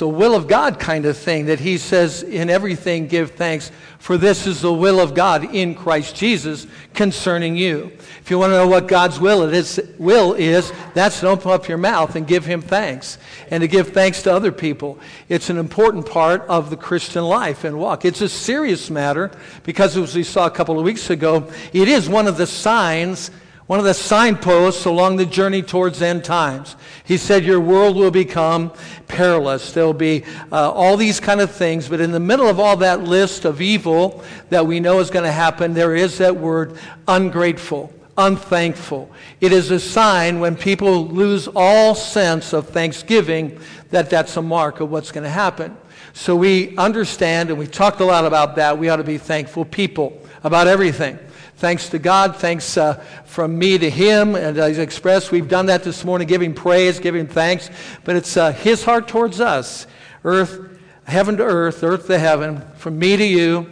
a 0.00 0.08
will 0.08 0.34
of 0.34 0.48
God 0.48 0.78
kind 0.78 1.06
of 1.06 1.16
thing 1.16 1.46
that 1.46 1.60
he 1.60 1.78
says, 1.78 2.22
in 2.22 2.50
everything 2.50 3.06
give 3.06 3.32
thanks, 3.32 3.70
for 3.98 4.16
this 4.16 4.46
is 4.46 4.60
the 4.60 4.72
will 4.72 5.00
of 5.00 5.14
God 5.14 5.54
in 5.54 5.74
Christ 5.74 6.16
Jesus 6.16 6.66
concerning 6.94 7.56
you. 7.56 7.92
If 8.20 8.30
you 8.30 8.38
want 8.38 8.50
to 8.52 8.56
know 8.56 8.66
what 8.66 8.88
God's 8.88 9.20
will, 9.20 9.42
it 9.42 9.54
is, 9.54 9.80
will 9.98 10.34
is, 10.34 10.72
that's 10.94 11.20
to 11.20 11.28
open 11.28 11.50
up 11.50 11.68
your 11.68 11.78
mouth 11.78 12.16
and 12.16 12.26
give 12.26 12.44
him 12.44 12.62
thanks 12.62 13.18
and 13.50 13.60
to 13.60 13.68
give 13.68 13.90
thanks 13.90 14.22
to 14.22 14.32
other 14.32 14.52
people. 14.52 14.98
It's 15.28 15.50
an 15.50 15.58
important 15.58 16.06
part 16.06 16.42
of 16.48 16.70
the 16.70 16.76
Christian 16.76 17.24
life 17.24 17.64
and 17.64 17.78
walk. 17.78 18.04
It's 18.04 18.20
a 18.20 18.28
serious 18.28 18.90
matter 18.90 19.30
because, 19.64 19.96
as 19.96 20.14
we 20.14 20.22
saw 20.22 20.46
a 20.46 20.50
couple 20.50 20.78
of 20.78 20.84
weeks 20.84 21.10
ago, 21.10 21.50
it 21.72 21.88
is 21.88 22.08
one 22.08 22.26
of 22.26 22.36
the 22.36 22.46
signs 22.46 23.30
one 23.70 23.78
of 23.78 23.84
the 23.84 23.94
signposts 23.94 24.84
along 24.84 25.14
the 25.14 25.24
journey 25.24 25.62
towards 25.62 26.02
end 26.02 26.24
times. 26.24 26.74
He 27.04 27.16
said, 27.16 27.44
Your 27.44 27.60
world 27.60 27.94
will 27.94 28.10
become 28.10 28.72
perilous. 29.06 29.70
There'll 29.70 29.92
be 29.92 30.24
uh, 30.50 30.72
all 30.72 30.96
these 30.96 31.20
kind 31.20 31.40
of 31.40 31.52
things, 31.52 31.88
but 31.88 32.00
in 32.00 32.10
the 32.10 32.18
middle 32.18 32.48
of 32.48 32.58
all 32.58 32.76
that 32.78 33.04
list 33.04 33.44
of 33.44 33.60
evil 33.62 34.24
that 34.48 34.66
we 34.66 34.80
know 34.80 34.98
is 34.98 35.08
going 35.08 35.24
to 35.24 35.30
happen, 35.30 35.72
there 35.72 35.94
is 35.94 36.18
that 36.18 36.36
word 36.36 36.78
ungrateful, 37.06 37.92
unthankful. 38.18 39.08
It 39.40 39.52
is 39.52 39.70
a 39.70 39.78
sign 39.78 40.40
when 40.40 40.56
people 40.56 41.06
lose 41.06 41.48
all 41.54 41.94
sense 41.94 42.52
of 42.52 42.70
thanksgiving 42.70 43.60
that 43.90 44.10
that's 44.10 44.36
a 44.36 44.42
mark 44.42 44.80
of 44.80 44.90
what's 44.90 45.12
going 45.12 45.22
to 45.22 45.30
happen. 45.30 45.76
So 46.12 46.34
we 46.34 46.76
understand, 46.76 47.50
and 47.50 47.58
we 47.60 47.68
talked 47.68 48.00
a 48.00 48.04
lot 48.04 48.24
about 48.24 48.56
that, 48.56 48.78
we 48.78 48.88
ought 48.88 48.96
to 48.96 49.04
be 49.04 49.18
thankful 49.18 49.64
people 49.64 50.20
about 50.42 50.66
everything. 50.66 51.20
Thanks 51.60 51.90
to 51.90 51.98
God. 51.98 52.36
Thanks 52.36 52.78
uh, 52.78 52.94
from 53.26 53.58
me 53.58 53.76
to 53.76 53.90
him. 53.90 54.34
And 54.34 54.56
as 54.56 54.78
expressed, 54.78 55.30
we've 55.30 55.46
done 55.46 55.66
that 55.66 55.84
this 55.84 56.06
morning, 56.06 56.26
giving 56.26 56.54
praise, 56.54 56.98
giving 56.98 57.26
thanks. 57.26 57.68
But 58.02 58.16
it's 58.16 58.34
uh, 58.38 58.52
his 58.52 58.82
heart 58.82 59.08
towards 59.08 59.42
us. 59.42 59.86
Earth, 60.24 60.58
heaven 61.04 61.36
to 61.36 61.42
earth, 61.42 61.84
earth 61.84 62.06
to 62.06 62.18
heaven, 62.18 62.62
from 62.76 62.98
me 62.98 63.14
to 63.14 63.26
you, 63.26 63.70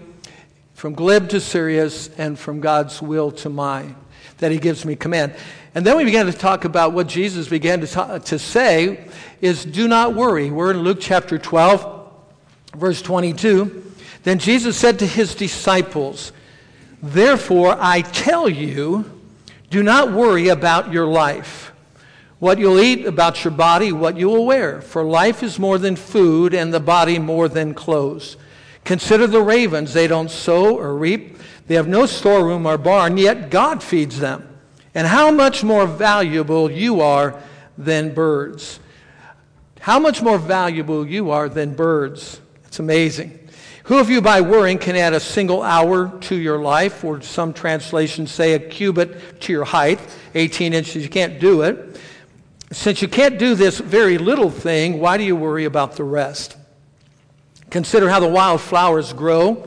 from 0.74 0.92
glib 0.92 1.30
to 1.30 1.40
serious, 1.40 2.10
and 2.18 2.38
from 2.38 2.60
God's 2.60 3.00
will 3.00 3.30
to 3.30 3.48
mine, 3.48 3.96
that 4.36 4.52
he 4.52 4.58
gives 4.58 4.84
me 4.84 4.94
command. 4.94 5.34
And 5.74 5.86
then 5.86 5.96
we 5.96 6.04
began 6.04 6.26
to 6.26 6.32
talk 6.34 6.66
about 6.66 6.92
what 6.92 7.06
Jesus 7.06 7.48
began 7.48 7.80
to, 7.80 7.86
ta- 7.86 8.18
to 8.18 8.38
say 8.38 9.08
is 9.40 9.64
do 9.64 9.88
not 9.88 10.14
worry. 10.14 10.50
We're 10.50 10.72
in 10.72 10.80
Luke 10.80 10.98
chapter 11.00 11.38
12, 11.38 12.12
verse 12.76 13.00
22. 13.00 13.94
Then 14.24 14.38
Jesus 14.38 14.76
said 14.76 14.98
to 14.98 15.06
his 15.06 15.34
disciples, 15.34 16.32
Therefore, 17.02 17.76
I 17.78 18.02
tell 18.02 18.48
you, 18.48 19.04
do 19.70 19.82
not 19.82 20.12
worry 20.12 20.48
about 20.48 20.92
your 20.92 21.06
life, 21.06 21.72
what 22.38 22.58
you'll 22.58 22.80
eat, 22.80 23.06
about 23.06 23.44
your 23.44 23.52
body, 23.52 23.92
what 23.92 24.16
you 24.16 24.28
will 24.28 24.46
wear. 24.46 24.80
For 24.80 25.02
life 25.02 25.42
is 25.42 25.58
more 25.58 25.78
than 25.78 25.96
food, 25.96 26.54
and 26.54 26.72
the 26.72 26.80
body 26.80 27.18
more 27.18 27.48
than 27.48 27.74
clothes. 27.74 28.36
Consider 28.84 29.26
the 29.26 29.42
ravens. 29.42 29.92
They 29.92 30.06
don't 30.06 30.30
sow 30.30 30.76
or 30.76 30.96
reap, 30.96 31.38
they 31.66 31.74
have 31.74 31.88
no 31.88 32.06
storeroom 32.06 32.66
or 32.66 32.78
barn, 32.78 33.18
yet 33.18 33.50
God 33.50 33.82
feeds 33.82 34.18
them. 34.18 34.44
And 34.94 35.06
how 35.06 35.30
much 35.30 35.62
more 35.62 35.86
valuable 35.86 36.70
you 36.70 37.02
are 37.02 37.40
than 37.76 38.14
birds. 38.14 38.80
How 39.80 39.98
much 39.98 40.22
more 40.22 40.38
valuable 40.38 41.06
you 41.06 41.30
are 41.30 41.48
than 41.48 41.74
birds. 41.74 42.40
It's 42.64 42.78
amazing. 42.78 43.38
Who 43.88 43.98
of 44.00 44.10
you 44.10 44.20
by 44.20 44.42
worrying 44.42 44.76
can 44.76 44.96
add 44.96 45.14
a 45.14 45.20
single 45.20 45.62
hour 45.62 46.12
to 46.20 46.36
your 46.36 46.58
life, 46.58 47.04
or 47.04 47.22
some 47.22 47.54
translations 47.54 48.30
say 48.30 48.52
a 48.52 48.58
cubit 48.58 49.40
to 49.40 49.52
your 49.54 49.64
height, 49.64 49.98
18 50.34 50.74
inches? 50.74 51.02
You 51.02 51.08
can't 51.08 51.40
do 51.40 51.62
it. 51.62 51.98
Since 52.70 53.00
you 53.00 53.08
can't 53.08 53.38
do 53.38 53.54
this 53.54 53.78
very 53.78 54.18
little 54.18 54.50
thing, 54.50 55.00
why 55.00 55.16
do 55.16 55.24
you 55.24 55.34
worry 55.34 55.64
about 55.64 55.96
the 55.96 56.04
rest? 56.04 56.58
Consider 57.70 58.10
how 58.10 58.20
the 58.20 58.28
wild 58.28 58.60
flowers 58.60 59.14
grow. 59.14 59.66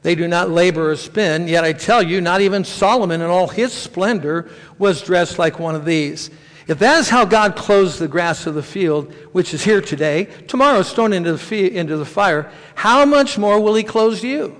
They 0.00 0.14
do 0.14 0.26
not 0.28 0.48
labor 0.48 0.92
or 0.92 0.96
spin, 0.96 1.46
yet 1.46 1.62
I 1.62 1.74
tell 1.74 2.02
you, 2.02 2.22
not 2.22 2.40
even 2.40 2.64
Solomon 2.64 3.20
in 3.20 3.28
all 3.28 3.48
his 3.48 3.74
splendor 3.74 4.48
was 4.78 5.02
dressed 5.02 5.38
like 5.38 5.58
one 5.58 5.74
of 5.74 5.84
these. 5.84 6.30
If 6.68 6.78
that 6.80 6.98
is 6.98 7.08
how 7.08 7.24
God 7.24 7.56
clothes 7.56 7.98
the 7.98 8.08
grass 8.08 8.46
of 8.46 8.54
the 8.54 8.62
field, 8.62 9.12
which 9.32 9.54
is 9.54 9.64
here 9.64 9.80
today, 9.80 10.26
tomorrow 10.46 10.80
is 10.80 10.92
thrown 10.92 11.14
into 11.14 11.32
the, 11.32 11.74
into 11.74 11.96
the 11.96 12.04
fire, 12.04 12.52
how 12.74 13.06
much 13.06 13.38
more 13.38 13.58
will 13.58 13.74
he 13.74 13.82
clothe 13.82 14.22
you, 14.22 14.54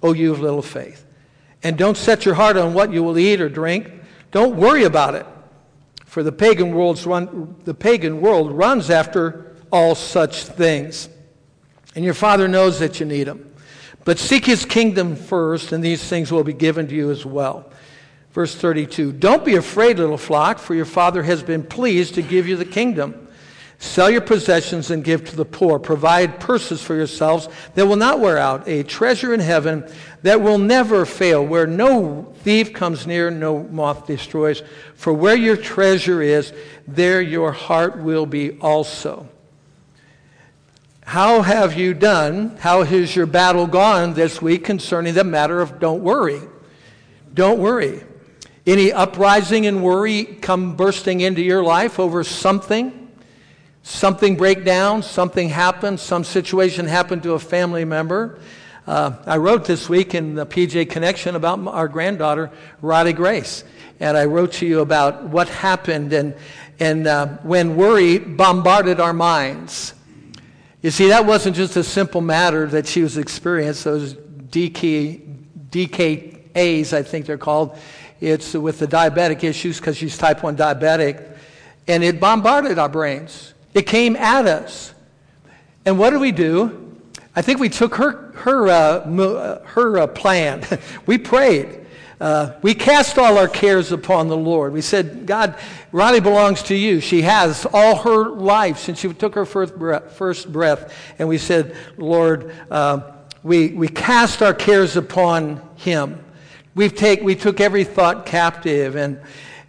O 0.00 0.12
you 0.12 0.30
of 0.30 0.40
little 0.40 0.62
faith? 0.62 1.04
And 1.64 1.76
don't 1.76 1.96
set 1.96 2.24
your 2.24 2.36
heart 2.36 2.56
on 2.56 2.74
what 2.74 2.92
you 2.92 3.02
will 3.02 3.18
eat 3.18 3.40
or 3.40 3.48
drink. 3.48 3.90
Don't 4.30 4.56
worry 4.56 4.84
about 4.84 5.16
it. 5.16 5.26
For 6.04 6.22
the 6.22 6.30
pagan, 6.30 6.72
world's 6.72 7.04
run, 7.04 7.56
the 7.64 7.74
pagan 7.74 8.20
world 8.20 8.52
runs 8.52 8.88
after 8.88 9.56
all 9.72 9.96
such 9.96 10.44
things. 10.44 11.08
And 11.96 12.04
your 12.04 12.14
Father 12.14 12.46
knows 12.46 12.78
that 12.78 13.00
you 13.00 13.06
need 13.06 13.24
them. 13.24 13.52
But 14.04 14.20
seek 14.20 14.46
his 14.46 14.64
kingdom 14.64 15.16
first, 15.16 15.72
and 15.72 15.82
these 15.82 16.04
things 16.04 16.30
will 16.30 16.44
be 16.44 16.52
given 16.52 16.86
to 16.86 16.94
you 16.94 17.10
as 17.10 17.26
well. 17.26 17.70
Verse 18.32 18.54
32 18.54 19.12
Don't 19.12 19.44
be 19.44 19.56
afraid, 19.56 19.98
little 19.98 20.18
flock, 20.18 20.58
for 20.58 20.74
your 20.74 20.84
Father 20.84 21.22
has 21.22 21.42
been 21.42 21.62
pleased 21.62 22.14
to 22.14 22.22
give 22.22 22.46
you 22.46 22.56
the 22.56 22.64
kingdom. 22.64 23.28
Sell 23.80 24.10
your 24.10 24.22
possessions 24.22 24.90
and 24.90 25.04
give 25.04 25.24
to 25.24 25.36
the 25.36 25.44
poor. 25.44 25.78
Provide 25.78 26.40
purses 26.40 26.82
for 26.82 26.96
yourselves 26.96 27.48
that 27.74 27.86
will 27.86 27.96
not 27.96 28.18
wear 28.18 28.36
out, 28.36 28.66
a 28.66 28.82
treasure 28.82 29.32
in 29.32 29.38
heaven 29.38 29.88
that 30.22 30.40
will 30.40 30.58
never 30.58 31.06
fail, 31.06 31.46
where 31.46 31.66
no 31.66 32.34
thief 32.38 32.72
comes 32.72 33.06
near, 33.06 33.30
no 33.30 33.62
moth 33.62 34.06
destroys. 34.06 34.64
For 34.96 35.12
where 35.12 35.36
your 35.36 35.56
treasure 35.56 36.20
is, 36.20 36.52
there 36.88 37.22
your 37.22 37.52
heart 37.52 37.98
will 37.98 38.26
be 38.26 38.58
also. 38.58 39.28
How 41.04 41.42
have 41.42 41.74
you 41.78 41.94
done? 41.94 42.56
How 42.58 42.82
has 42.82 43.14
your 43.14 43.26
battle 43.26 43.68
gone 43.68 44.12
this 44.12 44.42
week 44.42 44.64
concerning 44.64 45.14
the 45.14 45.24
matter 45.24 45.60
of 45.60 45.78
don't 45.78 46.02
worry? 46.02 46.40
Don't 47.32 47.60
worry. 47.60 48.02
Any 48.68 48.92
uprising 48.92 49.64
and 49.64 49.82
worry 49.82 50.24
come 50.26 50.76
bursting 50.76 51.22
into 51.22 51.40
your 51.40 51.62
life 51.62 51.98
over 51.98 52.22
something? 52.22 53.08
Something 53.82 54.36
break 54.36 54.62
down, 54.62 55.02
something 55.02 55.48
happened, 55.48 55.98
some 55.98 56.22
situation 56.22 56.84
happened 56.84 57.22
to 57.22 57.32
a 57.32 57.38
family 57.38 57.86
member. 57.86 58.38
Uh, 58.86 59.12
I 59.24 59.38
wrote 59.38 59.64
this 59.64 59.88
week 59.88 60.14
in 60.14 60.34
the 60.34 60.44
PJ 60.44 60.90
Connection 60.90 61.34
about 61.34 61.66
our 61.66 61.88
granddaughter, 61.88 62.50
Riley 62.82 63.14
Grace. 63.14 63.64
And 64.00 64.18
I 64.18 64.26
wrote 64.26 64.52
to 64.52 64.66
you 64.66 64.80
about 64.80 65.24
what 65.24 65.48
happened 65.48 66.12
and, 66.12 66.34
and 66.78 67.06
uh, 67.06 67.26
when 67.44 67.74
worry 67.74 68.18
bombarded 68.18 69.00
our 69.00 69.14
minds. 69.14 69.94
You 70.82 70.90
see, 70.90 71.08
that 71.08 71.24
wasn't 71.24 71.56
just 71.56 71.74
a 71.78 71.84
simple 71.84 72.20
matter 72.20 72.66
that 72.66 72.86
she 72.86 73.00
was 73.00 73.16
experiencing, 73.16 73.92
those 73.92 74.12
DK, 74.12 75.22
DKAs, 75.70 76.92
I 76.92 77.02
think 77.02 77.24
they're 77.24 77.38
called. 77.38 77.78
It's 78.20 78.54
with 78.54 78.78
the 78.78 78.86
diabetic 78.86 79.44
issues 79.44 79.78
because 79.78 79.96
she's 79.96 80.18
type 80.18 80.42
1 80.42 80.56
diabetic. 80.56 81.36
And 81.86 82.02
it 82.02 82.20
bombarded 82.20 82.78
our 82.78 82.88
brains. 82.88 83.54
It 83.74 83.82
came 83.82 84.16
at 84.16 84.46
us. 84.46 84.92
And 85.84 85.98
what 85.98 86.10
did 86.10 86.20
we 86.20 86.32
do? 86.32 86.96
I 87.34 87.42
think 87.42 87.60
we 87.60 87.68
took 87.68 87.94
her, 87.94 88.32
her, 88.32 88.68
uh, 88.68 88.72
uh 88.72 89.64
her 89.64 89.98
uh, 89.98 90.06
plan. 90.08 90.64
we 91.06 91.18
prayed. 91.18 91.86
Uh, 92.20 92.54
we 92.62 92.74
cast 92.74 93.16
all 93.16 93.38
our 93.38 93.46
cares 93.46 93.92
upon 93.92 94.26
the 94.26 94.36
Lord. 94.36 94.72
We 94.72 94.80
said, 94.80 95.24
God, 95.24 95.54
Riley 95.92 96.18
belongs 96.18 96.64
to 96.64 96.74
you. 96.74 97.00
She 97.00 97.22
has 97.22 97.64
all 97.72 97.96
her 97.96 98.28
life 98.28 98.78
since 98.78 98.98
she 98.98 99.12
took 99.14 99.36
her 99.36 99.46
first 99.46 99.78
breath. 99.78 100.12
First 100.16 100.50
breath. 100.50 100.92
And 101.20 101.28
we 101.28 101.38
said, 101.38 101.76
Lord, 101.96 102.52
uh, 102.70 103.12
we, 103.44 103.68
we 103.68 103.86
cast 103.86 104.42
our 104.42 104.52
cares 104.52 104.96
upon 104.96 105.62
him. 105.76 106.24
We've 106.78 106.94
take, 106.94 107.22
we 107.22 107.34
took 107.34 107.60
every 107.60 107.82
thought 107.82 108.24
captive. 108.24 108.94
And, 108.94 109.20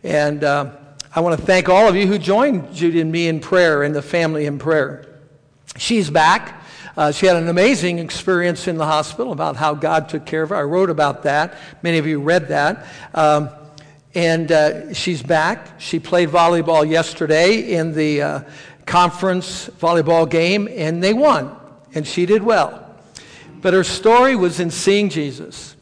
and 0.03 0.44
uh, 0.44 0.75
I 1.16 1.22
want 1.22 1.40
to 1.40 1.44
thank 1.44 1.68
all 1.68 1.88
of 1.88 1.96
you 1.96 2.06
who 2.06 2.20
joined 2.20 2.72
Judy 2.72 3.02
and 3.02 3.12
me 3.12 3.28
in 3.28 3.40
prayer 3.40 3.81
and 3.81 3.96
the 3.96 4.03
family 4.03 4.46
in 4.46 4.59
prayer. 4.59 5.08
She's 5.75 6.12
back. 6.12 6.64
Uh, 6.96 7.11
she 7.11 7.26
had 7.26 7.35
an 7.35 7.47
amazing 7.47 7.97
experience 7.97 8.67
in 8.67 8.78
the 8.78 8.85
hospital 8.85 9.32
about 9.34 9.56
how 9.56 9.73
God 9.73 10.08
took 10.08 10.28
care 10.28 10.44
of 10.44 10.50
her. 10.50 10.58
I 10.58 10.61
wrote 10.61 10.91
about 10.91 11.23
that. 11.23 11.58
Many 11.82 11.97
of 11.97 12.06
you 12.06 12.22
read 12.22 12.50
that. 12.50 12.85
Um, 13.16 13.50
and 14.14 14.52
uh, 14.52 14.94
she's 14.94 15.23
back. 15.23 15.82
She 15.82 15.97
played 15.97 16.29
volleyball 16.29 16.88
yesterday 16.88 17.73
in 17.73 17.96
the 17.96 18.22
uh, 18.22 18.41
conference 18.85 19.67
volleyball 19.82 20.29
game, 20.29 20.70
and 20.72 21.02
they 21.02 21.16
won. 21.16 21.56
And 21.96 22.06
she 22.06 22.28
did 22.28 22.44
well. 22.44 22.88
But 23.61 23.73
her 23.73 23.84
story 23.84 24.35
was 24.35 24.59
in 24.59 24.70
seeing 24.70 25.09
Jesus 25.09 25.76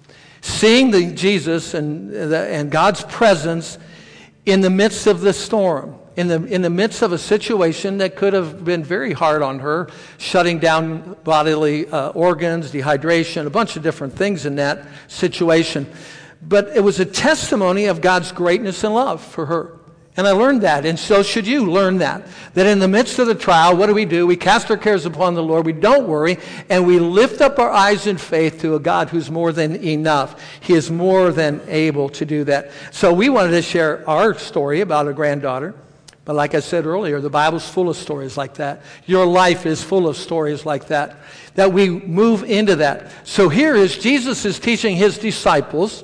seeing 0.48 0.92
the 0.92 1.12
Jesus 1.12 1.74
and, 1.74 2.10
the, 2.10 2.48
and 2.48 2.72
God's 2.72 3.04
presence 3.04 3.78
in 4.46 4.62
the 4.62 4.70
midst 4.70 5.06
of 5.06 5.22
the 5.22 5.34
storm, 5.34 6.00
in 6.16 6.28
the, 6.28 6.44
in 6.46 6.62
the 6.62 6.70
midst 6.70 7.02
of 7.02 7.12
a 7.12 7.18
situation 7.18 7.98
that 7.98 8.16
could 8.16 8.34
have 8.34 8.64
been 8.64 8.84
very 8.84 9.12
hard 9.12 9.42
on 9.42 9.60
her, 9.60 9.90
shutting 10.18 10.58
down 10.58 11.18
bodily 11.24 11.88
uh, 11.90 12.10
organs, 12.10 12.72
dehydration, 12.72 13.46
a 13.46 13.50
bunch 13.50 13.76
of 13.76 13.84
different 13.84 14.14
things 14.14 14.46
in 14.46 14.56
that 14.56 14.88
situation. 15.08 15.86
But 16.42 16.70
it 16.76 16.82
was 16.82 17.00
a 17.00 17.06
testimony 17.06 17.86
of 17.86 18.00
God's 18.00 18.32
greatness 18.32 18.84
and 18.84 18.94
love 18.94 19.22
for 19.22 19.48
her. 19.48 19.77
And 20.18 20.28
I 20.28 20.32
learned 20.32 20.62
that, 20.64 20.84
and 20.84 20.98
so 20.98 21.22
should 21.22 21.46
you 21.46 21.70
learn 21.70 22.00
that. 22.00 22.24
That 22.56 22.66
in 22.66 22.80
the 22.80 22.88
midst 22.88 23.20
of 23.20 23.28
the 23.28 23.36
trial, 23.36 23.78
what 23.78 23.86
do 23.86 23.94
we 23.94 24.06
do? 24.06 24.26
We 24.26 24.36
cast 24.36 24.72
our 24.72 24.78
cares 24.78 25.06
upon 25.06 25.36
the 25.36 25.44
Lord, 25.44 25.64
we 25.64 25.74
don't 25.74 26.08
worry, 26.08 26.40
and 26.70 26.88
we 26.88 26.98
lift 26.98 27.40
up 27.40 27.60
our 27.60 27.70
eyes 27.70 28.08
in 28.08 28.18
faith 28.18 28.60
to 28.62 28.74
a 28.74 28.80
God 28.80 29.10
who's 29.10 29.30
more 29.30 29.52
than 29.52 29.76
enough. 29.76 30.42
He 30.60 30.74
is 30.74 30.90
more 30.90 31.32
than 31.32 31.62
able 31.68 32.10
to 32.10 32.26
do 32.26 32.44
that. 32.46 32.72
So 32.92 33.14
we 33.14 33.30
wanted 33.30 33.52
to 33.52 33.62
share 33.62 34.10
our 34.10 34.34
story 34.34 34.82
about 34.82 35.08
a 35.08 35.14
granddaughter. 35.14 35.76
But 36.26 36.36
like 36.36 36.56
I 36.56 36.62
said 36.62 36.88
earlier, 36.88 37.22
the 37.22 37.30
Bible's 37.30 37.70
full 37.70 37.88
of 37.88 37.96
stories 37.96 38.36
like 38.36 38.56
that. 38.56 38.82
Your 39.06 39.26
life 39.26 39.68
is 39.68 39.84
full 39.84 40.10
of 40.10 40.18
stories 40.18 40.66
like 40.66 40.88
that. 40.88 41.16
That 41.54 41.72
we 41.72 41.90
move 41.90 42.44
into 42.44 42.76
that. 42.78 43.12
So 43.24 43.50
here 43.50 43.76
is 43.76 43.98
Jesus 43.98 44.46
is 44.46 44.60
teaching 44.60 44.96
his 44.96 45.20
disciples 45.20 46.04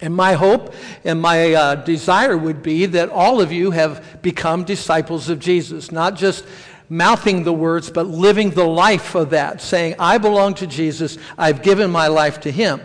and 0.00 0.14
my 0.14 0.32
hope 0.32 0.74
and 1.04 1.20
my 1.20 1.52
uh, 1.54 1.74
desire 1.76 2.36
would 2.36 2.62
be 2.62 2.86
that 2.86 3.10
all 3.10 3.40
of 3.40 3.52
you 3.52 3.70
have 3.70 4.22
become 4.22 4.64
disciples 4.64 5.28
of 5.28 5.38
Jesus, 5.38 5.92
not 5.92 6.16
just 6.16 6.44
mouthing 6.88 7.44
the 7.44 7.52
words, 7.52 7.90
but 7.90 8.06
living 8.06 8.50
the 8.50 8.66
life 8.66 9.14
of 9.14 9.30
that, 9.30 9.60
saying, 9.60 9.94
I 9.98 10.18
belong 10.18 10.54
to 10.54 10.66
Jesus, 10.66 11.18
I've 11.38 11.62
given 11.62 11.90
my 11.90 12.08
life 12.08 12.40
to 12.40 12.50
him. 12.50 12.80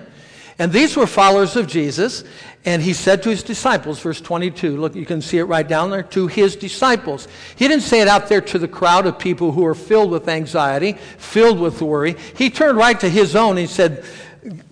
And 0.58 0.72
these 0.72 0.96
were 0.96 1.08
followers 1.08 1.58
of 1.58 1.68
Jesus, 1.68 2.24
and 2.64 2.82
he 2.82 2.94
said 2.94 3.22
to 3.24 3.30
his 3.30 3.44
disciples, 3.44 4.00
verse 4.00 4.22
22, 4.22 4.78
look, 4.78 4.96
you 4.96 5.06
can 5.06 5.22
see 5.22 5.38
it 5.38 5.44
right 5.44 5.68
down 5.68 5.90
there, 5.90 6.04
to 6.04 6.28
his 6.28 6.56
disciples. 6.56 7.28
He 7.58 7.68
didn't 7.68 7.84
say 7.84 8.02
it 8.02 8.08
out 8.08 8.30
there 8.30 8.42
to 8.42 8.60
the 8.60 8.68
crowd 8.68 9.06
of 9.06 9.20
people 9.20 9.52
who 9.52 9.66
are 9.66 9.76
filled 9.76 10.12
with 10.12 10.30
anxiety, 10.30 10.94
filled 11.18 11.60
with 11.60 11.82
worry. 11.82 12.16
He 12.38 12.50
turned 12.50 12.78
right 12.78 12.98
to 13.02 13.10
his 13.10 13.36
own. 13.36 13.58
He 13.58 13.68
said, 13.68 14.06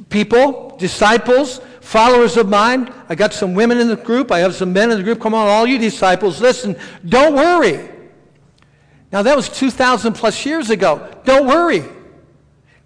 People, 0.09 0.77
disciples, 0.77 1.59
followers 1.83 2.37
of 2.37 2.49
mine. 2.49 2.91
I 3.09 3.15
got 3.15 3.33
some 3.33 3.53
women 3.53 3.77
in 3.77 3.87
the 3.87 3.97
group. 3.97 4.31
I 4.31 4.39
have 4.39 4.55
some 4.55 4.73
men 4.73 4.89
in 4.89 4.97
the 4.97 5.03
group. 5.03 5.19
Come 5.19 5.33
on, 5.33 5.47
all 5.47 5.67
you 5.67 5.77
disciples, 5.77 6.41
listen. 6.41 6.77
Don't 7.05 7.35
worry. 7.35 7.89
Now, 9.11 9.21
that 9.21 9.35
was 9.35 9.49
2,000 9.49 10.13
plus 10.13 10.45
years 10.45 10.69
ago. 10.69 11.07
Don't 11.23 11.45
worry. 11.45 11.83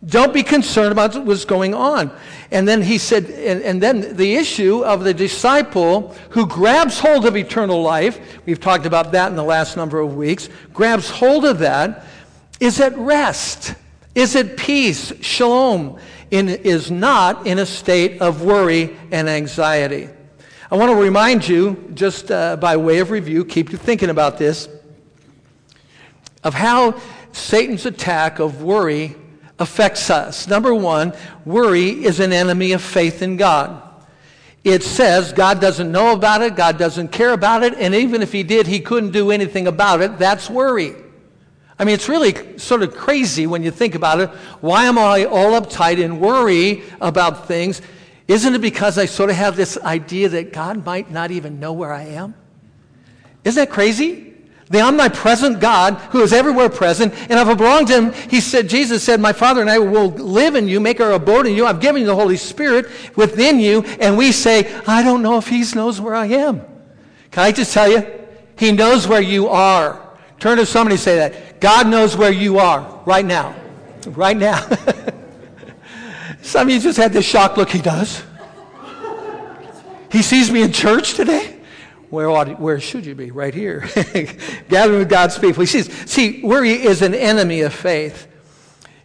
Don't 0.06 0.34
be 0.34 0.44
concerned 0.44 0.92
about 0.92 1.16
what's 1.26 1.46
going 1.46 1.74
on. 1.74 2.12
And 2.52 2.68
then 2.68 2.82
he 2.82 2.98
said, 2.98 3.26
and, 3.26 3.62
and, 3.62 3.82
then 3.82 4.16
the 4.16 4.36
issue 4.36 4.84
of 4.84 5.04
the 5.04 5.14
disciple 5.14 6.16
who 6.30 6.46
grabs 6.46 7.00
hold 7.00 7.26
of 7.26 7.38
eternal 7.38 7.82
life, 7.82 8.40
we've 8.46 8.60
talked 8.60 8.86
about 8.86 9.12
that 9.14 9.30
in 9.30 9.36
the 9.36 9.44
last 9.44 9.78
number 9.78 10.00
of 10.00 10.16
weeks, 10.16 10.50
grabs 10.74 11.10
hold 11.10 11.46
of 11.46 11.60
that, 11.60 12.06
is 12.60 12.80
at 12.80 12.96
rest, 12.98 13.76
is 14.14 14.36
at 14.36 14.58
peace, 14.58 15.14
shalom 15.22 15.98
is 16.32 16.92
not 16.92 17.48
in 17.48 17.60
a 17.60 17.66
state 17.66 18.22
of 18.22 18.42
worry 18.42 18.96
and 19.12 19.30
anxiety. 19.30 20.10
I 20.70 20.76
want 20.76 20.92
to 20.92 20.98
remind 20.98 21.48
you, 21.48 21.92
just 21.94 22.30
uh, 22.30 22.58
by 22.58 22.76
way 22.76 23.00
of 23.00 23.10
review, 23.10 23.46
keep 23.46 23.72
you 23.72 23.78
thinking 23.78 24.10
about 24.10 24.38
this, 24.38 24.68
of 26.44 26.54
how 26.54 27.00
Satan's 27.32 27.86
attack 27.86 28.40
of 28.40 28.62
worry 28.62 29.16
affects 29.60 30.10
us. 30.10 30.48
Number 30.48 30.74
one, 30.74 31.14
worry 31.46 31.90
is 31.90 32.20
an 32.20 32.34
enemy 32.34 32.74
of 32.74 32.82
faith 32.82 33.22
in 33.22 33.38
God. 33.38 33.82
It 34.64 34.84
says 34.84 35.32
God 35.32 35.62
doesn't 35.62 35.90
know 35.90 36.12
about 36.12 36.42
it, 36.42 36.56
God 36.56 36.78
doesn't 36.78 37.14
care 37.14 37.32
about 37.32 37.64
it, 37.64 37.74
and 37.76 37.96
even 37.96 38.22
if 38.22 38.34
He 38.34 38.44
did, 38.44 38.68
He 38.68 38.82
couldn't 38.82 39.12
do 39.12 39.32
anything 39.32 39.68
about 39.68 40.02
it. 40.02 40.20
That's 40.20 40.50
worry. 40.50 40.94
I 41.80 41.86
mean, 41.86 41.94
it's 41.94 42.10
really 42.10 42.58
sort 42.58 42.82
of 42.82 42.96
crazy 42.96 43.46
when 43.46 43.62
you 43.62 43.72
think 43.72 43.94
about 43.94 44.20
it. 44.20 44.30
Why 44.62 44.86
am 44.86 44.98
I 44.98 45.26
all 45.26 45.60
uptight 45.60 46.04
and 46.04 46.20
worry 46.20 46.84
about 47.00 47.48
things? 47.48 47.82
Isn't 48.28 48.56
it 48.56 48.62
because 48.62 48.98
I 48.98 49.06
sort 49.06 49.30
of 49.30 49.36
have 49.36 49.56
this 49.56 49.78
idea 49.78 50.30
that 50.30 50.52
God 50.52 50.86
might 50.86 51.12
not 51.12 51.32
even 51.32 51.60
know 51.60 51.74
where 51.74 51.94
I 51.94 52.04
am? 52.04 52.34
Isn't 53.44 53.64
that 53.64 53.72
crazy? 53.72 54.34
The 54.70 54.82
omnipresent 54.82 55.62
God 55.62 55.94
who 56.12 56.22
is 56.22 56.34
everywhere 56.34 56.68
present, 56.68 57.14
and 57.14 57.40
if 57.40 57.48
I 57.48 57.54
belong 57.54 57.86
to 57.86 58.02
him, 58.02 58.14
he 58.30 58.42
said, 58.42 58.68
Jesus 58.68 59.02
said, 59.02 59.22
My 59.22 59.32
Father 59.32 59.62
and 59.62 59.70
I 59.70 59.80
will 59.80 60.10
live 60.10 60.56
in 60.56 60.68
you, 60.68 60.82
make 60.82 61.00
our 61.00 61.14
abode 61.14 61.48
in 61.48 61.56
you. 61.56 61.66
I've 61.66 61.80
given 61.80 62.02
you 62.02 62.08
the 62.08 62.16
Holy 62.16 62.36
Spirit 62.36 62.88
within 63.16 63.62
you, 63.62 63.84
and 64.02 64.18
we 64.18 64.34
say, 64.34 64.82
I 64.86 65.04
don't 65.04 65.22
know 65.22 65.38
if 65.38 65.48
he 65.48 65.64
knows 65.74 66.02
where 66.02 66.16
I 66.16 66.26
am. 66.26 66.60
Can 67.32 67.44
I 67.44 67.54
just 67.54 67.74
tell 67.74 67.90
you? 67.90 68.06
He 68.58 68.74
knows 68.74 69.08
where 69.08 69.22
you 69.22 69.48
are. 69.48 70.04
Turn 70.40 70.58
to 70.58 70.66
somebody 70.66 70.96
and 70.96 71.02
say 71.02 71.16
that. 71.16 71.47
God 71.60 71.88
knows 71.88 72.16
where 72.16 72.32
you 72.32 72.60
are 72.60 73.02
right 73.06 73.26
now. 73.26 73.56
Right 74.08 74.38
now. 74.38 74.68
Some 76.42 76.68
of 76.68 76.74
you 76.74 76.80
just 76.80 76.98
had 76.98 77.12
this 77.12 77.26
shocked 77.26 77.58
look. 77.58 77.70
He 77.70 77.82
does. 77.82 78.24
He 80.12 80.22
sees 80.22 80.50
me 80.52 80.62
in 80.62 80.72
church 80.72 81.16
today. 81.16 81.60
Where, 82.10 82.30
ought, 82.30 82.60
where 82.60 82.80
should 82.80 83.06
you 83.06 83.16
be? 83.16 83.32
Right 83.32 83.54
here. 83.54 83.90
Gathering 84.70 85.00
with 85.00 85.10
God's 85.10 85.38
people. 85.38 85.62
He 85.62 85.66
sees, 85.66 85.92
see, 86.10 86.42
worry 86.42 86.72
is 86.72 87.02
an 87.02 87.14
enemy 87.14 87.62
of 87.62 87.74
faith. 87.74 88.28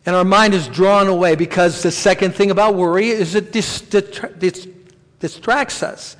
And 0.07 0.15
our 0.15 0.25
mind 0.25 0.55
is 0.55 0.69
drawn 0.69 1.09
away 1.09 1.35
because 1.35 1.83
the 1.83 1.91
second 1.91 2.35
thing 2.35 2.51
about 2.51 2.75
worry 2.75 3.09
is 3.09 3.35
it 3.35 3.53
dis- 3.53 3.81
dis- 3.81 4.69
distracts 5.21 5.83
us, 5.83 6.17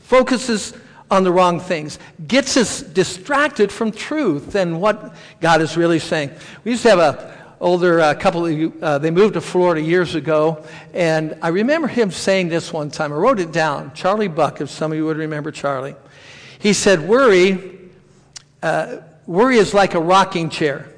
focuses 0.00 0.74
on 1.12 1.24
the 1.24 1.30
wrong 1.30 1.60
things, 1.60 1.98
gets 2.26 2.56
us 2.56 2.80
distracted 2.80 3.70
from 3.70 3.92
truth 3.92 4.54
and 4.54 4.80
what 4.80 5.14
God 5.40 5.60
is 5.60 5.76
really 5.76 5.98
saying. 5.98 6.30
We 6.64 6.70
used 6.70 6.82
to 6.84 6.90
have 6.90 6.98
a 6.98 7.32
older 7.60 8.00
uh, 8.00 8.14
couple 8.14 8.46
of, 8.46 8.82
uh, 8.82 8.98
they 8.98 9.10
moved 9.10 9.34
to 9.34 9.40
Florida 9.40 9.80
years 9.80 10.14
ago, 10.14 10.64
and 10.94 11.38
I 11.42 11.48
remember 11.48 11.86
him 11.86 12.10
saying 12.10 12.48
this 12.48 12.72
one 12.72 12.90
time. 12.90 13.12
I 13.12 13.16
wrote 13.16 13.38
it 13.38 13.52
down. 13.52 13.92
Charlie 13.92 14.26
Buck, 14.26 14.60
if 14.60 14.70
some 14.70 14.90
of 14.90 14.98
you 14.98 15.04
would 15.04 15.18
remember 15.18 15.52
Charlie. 15.52 15.94
He 16.58 16.72
said, 16.72 17.06
worry, 17.06 17.78
uh, 18.62 18.96
worry 19.26 19.58
is 19.58 19.74
like 19.74 19.94
a 19.94 20.00
rocking 20.00 20.48
chair. 20.48 20.88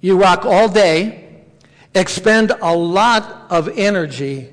You 0.00 0.20
rock 0.20 0.46
all 0.46 0.68
day, 0.68 1.44
expend 1.94 2.50
a 2.62 2.74
lot 2.74 3.46
of 3.50 3.68
energy, 3.78 4.48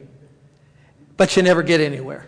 but 1.15 1.37
you 1.37 1.43
never 1.43 1.63
get 1.63 1.79
anywhere. 1.79 2.25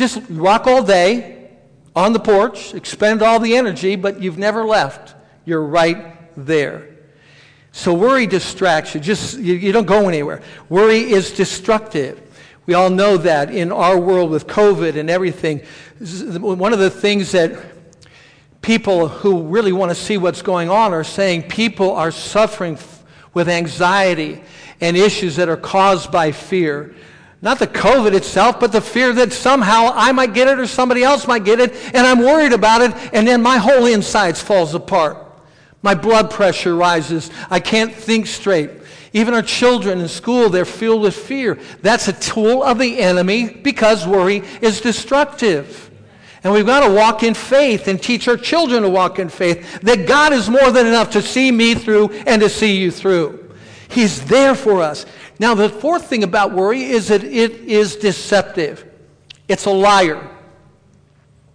Just 0.00 0.22
rock 0.30 0.66
all 0.66 0.82
day 0.82 1.50
on 1.94 2.14
the 2.14 2.18
porch, 2.18 2.72
expend 2.72 3.20
all 3.20 3.38
the 3.38 3.54
energy, 3.54 3.96
but 3.96 4.22
you've 4.22 4.38
never 4.38 4.64
left. 4.64 5.14
You're 5.44 5.62
right 5.62 6.16
there. 6.42 6.88
So 7.72 7.92
worry 7.92 8.26
distracts 8.26 8.94
you. 8.94 9.00
Just 9.02 9.38
you, 9.38 9.52
you 9.52 9.72
don't 9.72 9.86
go 9.86 10.08
anywhere. 10.08 10.40
Worry 10.70 11.00
is 11.00 11.32
destructive. 11.32 12.18
We 12.64 12.72
all 12.72 12.88
know 12.88 13.18
that 13.18 13.50
in 13.50 13.70
our 13.70 14.00
world 14.00 14.30
with 14.30 14.46
COVID 14.46 14.96
and 14.96 15.10
everything. 15.10 15.58
One 15.98 16.72
of 16.72 16.78
the 16.78 16.88
things 16.88 17.32
that 17.32 17.62
people 18.62 19.06
who 19.06 19.42
really 19.42 19.72
want 19.72 19.90
to 19.90 19.94
see 19.94 20.16
what's 20.16 20.40
going 20.40 20.70
on 20.70 20.94
are 20.94 21.04
saying 21.04 21.42
people 21.42 21.90
are 21.90 22.10
suffering 22.10 22.78
with 23.34 23.50
anxiety 23.50 24.42
and 24.80 24.96
issues 24.96 25.36
that 25.36 25.50
are 25.50 25.58
caused 25.58 26.10
by 26.10 26.32
fear. 26.32 26.94
Not 27.42 27.58
the 27.58 27.66
COVID 27.66 28.12
itself, 28.12 28.60
but 28.60 28.70
the 28.70 28.82
fear 28.82 29.12
that 29.14 29.32
somehow 29.32 29.92
I 29.94 30.12
might 30.12 30.34
get 30.34 30.48
it 30.48 30.58
or 30.58 30.66
somebody 30.66 31.02
else 31.02 31.26
might 31.26 31.44
get 31.44 31.58
it, 31.58 31.74
and 31.94 32.06
I'm 32.06 32.18
worried 32.18 32.52
about 32.52 32.82
it, 32.82 32.92
and 33.14 33.26
then 33.26 33.42
my 33.42 33.56
whole 33.56 33.86
insides 33.86 34.42
falls 34.42 34.74
apart. 34.74 35.16
My 35.82 35.94
blood 35.94 36.30
pressure 36.30 36.76
rises. 36.76 37.30
I 37.48 37.60
can't 37.60 37.94
think 37.94 38.26
straight. 38.26 38.70
Even 39.12 39.34
our 39.34 39.42
children 39.42 40.00
in 40.00 40.08
school, 40.08 40.50
they're 40.50 40.66
filled 40.66 41.02
with 41.02 41.16
fear. 41.16 41.58
That's 41.80 42.08
a 42.08 42.12
tool 42.12 42.62
of 42.62 42.78
the 42.78 43.00
enemy 43.00 43.48
because 43.48 44.06
worry 44.06 44.42
is 44.60 44.80
destructive. 44.80 45.90
And 46.44 46.52
we've 46.52 46.66
got 46.66 46.86
to 46.86 46.94
walk 46.94 47.22
in 47.22 47.34
faith 47.34 47.88
and 47.88 48.00
teach 48.00 48.28
our 48.28 48.36
children 48.36 48.82
to 48.82 48.88
walk 48.88 49.18
in 49.18 49.28
faith 49.28 49.80
that 49.80 50.06
God 50.06 50.32
is 50.32 50.48
more 50.48 50.70
than 50.70 50.86
enough 50.86 51.10
to 51.10 51.22
see 51.22 51.50
me 51.50 51.74
through 51.74 52.10
and 52.26 52.40
to 52.40 52.48
see 52.48 52.76
you 52.76 52.90
through. 52.90 53.50
He's 53.88 54.24
there 54.26 54.54
for 54.54 54.80
us. 54.80 55.04
Now, 55.40 55.54
the 55.54 55.70
fourth 55.70 56.04
thing 56.04 56.22
about 56.22 56.52
worry 56.52 56.82
is 56.82 57.08
that 57.08 57.24
it 57.24 57.52
is 57.52 57.96
deceptive. 57.96 58.84
It's 59.48 59.64
a 59.64 59.70
liar. 59.70 60.28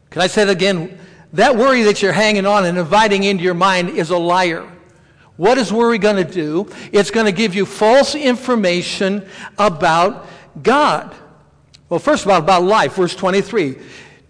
Can 0.10 0.24
I 0.24 0.28
say 0.28 0.42
it 0.42 0.50
again? 0.50 0.98
That 1.34 1.56
worry 1.56 1.84
that 1.84 2.02
you're 2.02 2.12
hanging 2.12 2.48
on 2.48 2.66
and 2.66 2.80
inviting 2.80 3.24
into 3.24 3.44
your 3.44 3.54
mind 3.54 3.90
is 3.90 4.10
a 4.10 4.18
liar. 4.18 4.68
What 5.38 5.60
is 5.60 5.72
worry 5.72 6.00
going 6.00 6.16
to 6.16 6.24
do? 6.24 6.68
It's 6.92 7.12
going 7.12 7.28
to 7.28 7.32
give 7.32 7.54
you 7.54 7.68
false 7.68 8.16
information 8.16 9.30
about 9.60 10.26
God. 10.64 11.14
Well, 11.88 12.00
first 12.00 12.26
of 12.26 12.32
all, 12.32 12.40
about 12.40 12.64
life, 12.64 12.96
verse 12.96 13.16
23. 13.16 13.78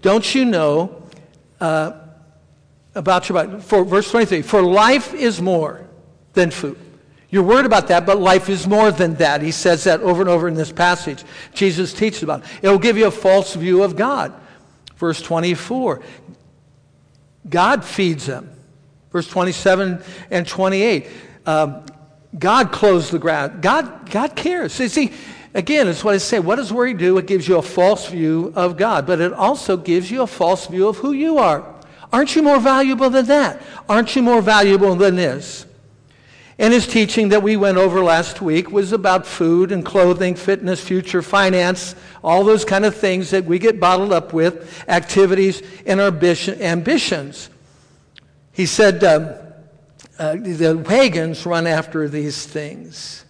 Don't 0.01 0.35
you 0.35 0.43
know 0.43 1.01
uh, 1.61 1.93
about 2.93 3.29
your 3.29 3.61
for 3.61 3.85
verse 3.85 4.11
23? 4.11 4.41
For 4.41 4.61
life 4.61 5.13
is 5.13 5.41
more 5.41 5.87
than 6.33 6.51
food. 6.51 6.77
You're 7.35 7.43
worried 7.43 7.65
about 7.65 7.89
that, 7.89 8.05
but 8.05 8.17
life 8.17 8.47
is 8.47 8.65
more 8.65 8.91
than 8.91 9.15
that. 9.15 9.41
He 9.41 9.51
says 9.51 9.83
that 9.83 9.99
over 9.99 10.21
and 10.21 10.29
over 10.29 10.47
in 10.47 10.53
this 10.53 10.71
passage. 10.71 11.21
Jesus 11.53 11.91
teaches 11.91 12.23
about 12.23 12.43
it. 12.45 12.45
It 12.61 12.69
will 12.69 12.79
give 12.79 12.95
you 12.95 13.07
a 13.07 13.11
false 13.11 13.55
view 13.55 13.83
of 13.83 13.97
God. 13.97 14.33
Verse 14.95 15.21
24. 15.21 16.01
God 17.49 17.83
feeds 17.83 18.25
them. 18.25 18.49
Verse 19.11 19.27
27 19.27 20.01
and 20.31 20.47
28. 20.47 21.07
Um, 21.45 21.85
God 22.39 22.71
clothes 22.71 23.11
the 23.11 23.19
ground. 23.19 23.61
God, 23.61 24.09
God 24.09 24.37
cares. 24.37 24.71
See, 24.71 24.87
see 24.87 25.11
Again, 25.53 25.89
it's 25.89 26.05
what 26.05 26.13
I 26.13 26.19
say. 26.19 26.39
What 26.39 26.55
does 26.55 26.71
worry 26.71 26.93
do? 26.93 27.17
It 27.17 27.27
gives 27.27 27.49
you 27.49 27.57
a 27.57 27.61
false 27.61 28.07
view 28.07 28.53
of 28.55 28.77
God, 28.77 29.05
but 29.05 29.19
it 29.19 29.33
also 29.33 29.75
gives 29.75 30.09
you 30.09 30.21
a 30.21 30.27
false 30.27 30.67
view 30.67 30.87
of 30.87 30.99
who 30.99 31.11
you 31.11 31.37
are. 31.39 31.65
Aren't 32.13 32.33
you 32.33 32.43
more 32.43 32.61
valuable 32.61 33.09
than 33.09 33.25
that? 33.25 33.61
Aren't 33.89 34.15
you 34.15 34.21
more 34.21 34.41
valuable 34.41 34.95
than 34.95 35.17
this? 35.17 35.65
And 36.57 36.73
his 36.73 36.87
teaching 36.87 37.29
that 37.29 37.43
we 37.43 37.57
went 37.57 37.77
over 37.77 38.01
last 38.01 38.41
week 38.41 38.71
was 38.71 38.93
about 38.93 39.27
food 39.27 39.73
and 39.73 39.85
clothing, 39.85 40.35
fitness, 40.35 40.79
future, 40.79 41.21
finance, 41.21 41.95
all 42.23 42.45
those 42.45 42.63
kind 42.63 42.85
of 42.85 42.95
things 42.95 43.31
that 43.31 43.43
we 43.43 43.59
get 43.59 43.79
bottled 43.79 44.13
up 44.13 44.31
with, 44.31 44.83
activities 44.87 45.61
and 45.85 45.99
our 45.99 46.07
ambitions. 46.07 47.49
He 48.53 48.65
said 48.65 49.03
um, 49.03 49.33
uh, 50.17 50.35
the 50.35 50.81
pagans 50.87 51.45
run 51.45 51.67
after 51.67 52.07
these 52.07 52.45
things. 52.45 53.25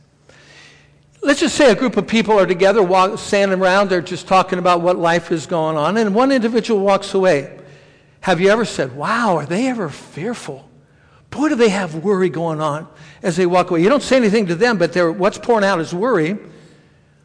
Let's 1.24 1.40
just 1.40 1.56
say 1.56 1.72
a 1.72 1.76
group 1.76 1.98
of 1.98 2.06
people 2.06 2.38
are 2.38 2.46
together, 2.46 2.84
walk, 2.84 3.18
standing 3.18 3.60
around, 3.60 3.90
they're 3.90 4.02
just 4.02 4.28
talking 4.28 4.60
about 4.60 4.82
what 4.82 5.00
life 5.00 5.32
is 5.32 5.48
going 5.48 5.78
on, 5.78 5.98
and 5.98 6.14
one 6.14 6.32
individual 6.32 6.82
walks 6.82 7.16
away. 7.16 7.58
Have 8.22 8.40
you 8.40 8.50
ever 8.50 8.66
said, 8.66 8.96
wow, 8.96 9.38
are 9.38 9.48
they 9.48 9.68
ever 9.68 9.90
fearful? 9.90 10.70
Boy, 11.32 11.50
do 11.50 11.56
they 11.56 11.70
have 11.70 11.96
worry 11.96 12.30
going 12.30 12.62
on 12.62 12.88
as 13.26 13.36
they 13.36 13.48
walk 13.48 13.72
away. 13.72 13.82
You 13.82 13.90
don't 13.90 14.04
say 14.04 14.18
anything 14.18 14.46
to 14.46 14.56
them, 14.56 14.78
but 14.78 14.96
what's 15.18 15.40
pouring 15.40 15.66
out 15.66 15.82
is 15.82 15.94
worry. 15.94 16.38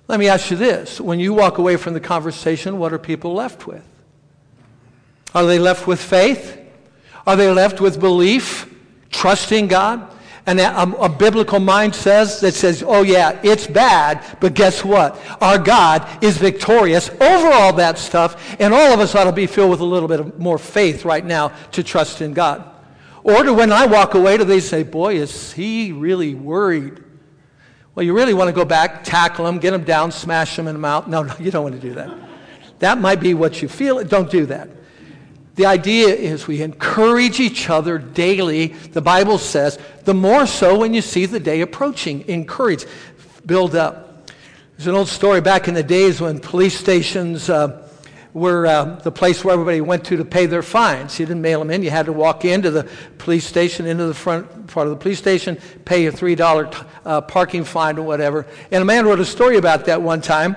Let 0.09 0.19
me 0.19 0.28
ask 0.28 0.50
you 0.50 0.57
this. 0.57 0.99
When 0.99 1.21
you 1.21 1.35
walk 1.35 1.59
away 1.59 1.76
from 1.76 1.92
the 1.92 2.00
conversation, 2.00 2.78
what 2.78 2.95
are 2.95 2.99
people 2.99 3.35
left 3.35 3.66
with? 3.66 3.87
Are 5.35 5.45
they 5.45 5.59
left 5.59 5.87
with 5.87 6.00
faith? 6.00 6.59
Are 7.26 7.37
they 7.37 7.50
left 7.52 7.83
with 7.83 8.00
belief, 8.00 8.75
trusting 9.11 9.69
God? 9.69 10.11
And 10.47 10.59
a, 10.59 10.80
a, 10.80 11.09
biblical 11.09 11.61
mind 11.61 11.95
says 11.95 12.40
that 12.40 12.54
says, 12.54 12.83
oh 12.85 13.02
yeah, 13.02 13.38
it's 13.45 13.66
bad, 13.66 14.38
but 14.40 14.54
guess 14.54 14.83
what? 14.83 15.21
Our 15.42 15.59
God 15.59 16.25
is 16.25 16.38
victorious 16.38 17.11
over 17.11 17.52
all 17.52 17.75
that 17.75 17.99
stuff, 17.99 18.57
and 18.59 18.73
all 18.73 18.95
of 18.95 19.00
us 19.00 19.14
ought 19.14 19.25
to 19.25 19.33
be 19.33 19.47
filled 19.47 19.71
with 19.71 19.80
a 19.80 19.85
little 19.85 20.09
bit 20.09 20.19
of 20.19 20.38
more 20.38 20.59
faith 20.59 21.04
right 21.04 21.25
now 21.25 21.49
to 21.73 21.83
trust 21.83 22.23
in 22.23 22.33
God. 22.33 22.64
Or 23.22 23.42
do 23.42 23.54
when 23.54 23.72
I 23.72 23.86
walk 23.86 24.14
away, 24.14 24.36
do 24.38 24.44
they 24.44 24.60
say, 24.60 24.82
boy, 24.82 25.16
is 25.16 25.52
he 25.52 25.92
really 25.92 26.34
worried? 26.34 27.02
Well, 27.94 28.06
you 28.06 28.14
really 28.14 28.34
want 28.34 28.48
to 28.48 28.52
go 28.52 28.64
back, 28.64 29.04
tackle 29.04 29.46
him, 29.46 29.58
get 29.58 29.74
him 29.74 29.84
down, 29.84 30.12
smash 30.12 30.58
him 30.58 30.68
in 30.68 30.74
the 30.74 30.80
mouth. 30.80 31.06
No, 31.06 31.22
no, 31.22 31.34
you 31.38 31.50
don't 31.50 31.64
want 31.64 31.74
to 31.74 31.80
do 31.80 31.94
that. 31.94 32.16
That 32.78 32.98
might 32.98 33.20
be 33.20 33.34
what 33.34 33.60
you 33.60 33.68
feel. 33.68 34.02
Don't 34.04 34.30
do 34.30 34.46
that. 34.46 34.70
The 35.56 35.66
idea 35.66 36.08
is 36.08 36.46
we 36.46 36.62
encourage 36.62 37.40
each 37.40 37.68
other 37.68 37.98
daily. 37.98 38.68
The 38.68 39.02
Bible 39.02 39.36
says, 39.36 39.78
the 40.04 40.14
more 40.14 40.46
so 40.46 40.78
when 40.78 40.94
you 40.94 41.02
see 41.02 41.26
the 41.26 41.40
day 41.40 41.60
approaching. 41.60 42.26
Encourage, 42.28 42.86
build 43.44 43.74
up. 43.76 44.30
There's 44.76 44.86
an 44.86 44.94
old 44.94 45.08
story 45.08 45.42
back 45.42 45.68
in 45.68 45.74
the 45.74 45.82
days 45.82 46.22
when 46.22 46.40
police 46.40 46.78
stations 46.78 47.50
uh, 47.50 47.86
were 48.32 48.66
uh, 48.66 48.84
the 48.96 49.10
place 49.10 49.44
where 49.44 49.52
everybody 49.52 49.80
went 49.80 50.04
to 50.04 50.16
to 50.16 50.25
pay 50.25 50.46
their 50.46 50.62
fines. 50.62 51.18
You 51.18 51.26
didn't 51.26 51.42
mail 51.42 51.58
them 51.58 51.70
in. 51.70 51.82
You 51.82 51.90
had 51.90 52.06
to 52.06 52.12
walk 52.12 52.44
into 52.44 52.70
the 52.70 52.88
police 53.18 53.44
station, 53.44 53.87
into 53.87 54.06
the 54.06 54.14
front 54.14 54.68
part 54.68 54.87
of 54.87 54.92
the 54.92 54.96
police 54.99 55.18
station, 55.18 55.58
pay 55.84 56.06
a 56.06 56.12
$3 56.12 56.87
uh, 57.04 57.20
parking 57.22 57.64
fine 57.64 57.99
or 57.99 58.02
whatever. 58.02 58.46
And 58.70 58.82
a 58.82 58.84
man 58.84 59.04
wrote 59.04 59.20
a 59.20 59.25
story 59.25 59.56
about 59.56 59.84
that 59.87 60.00
one 60.00 60.20
time. 60.20 60.56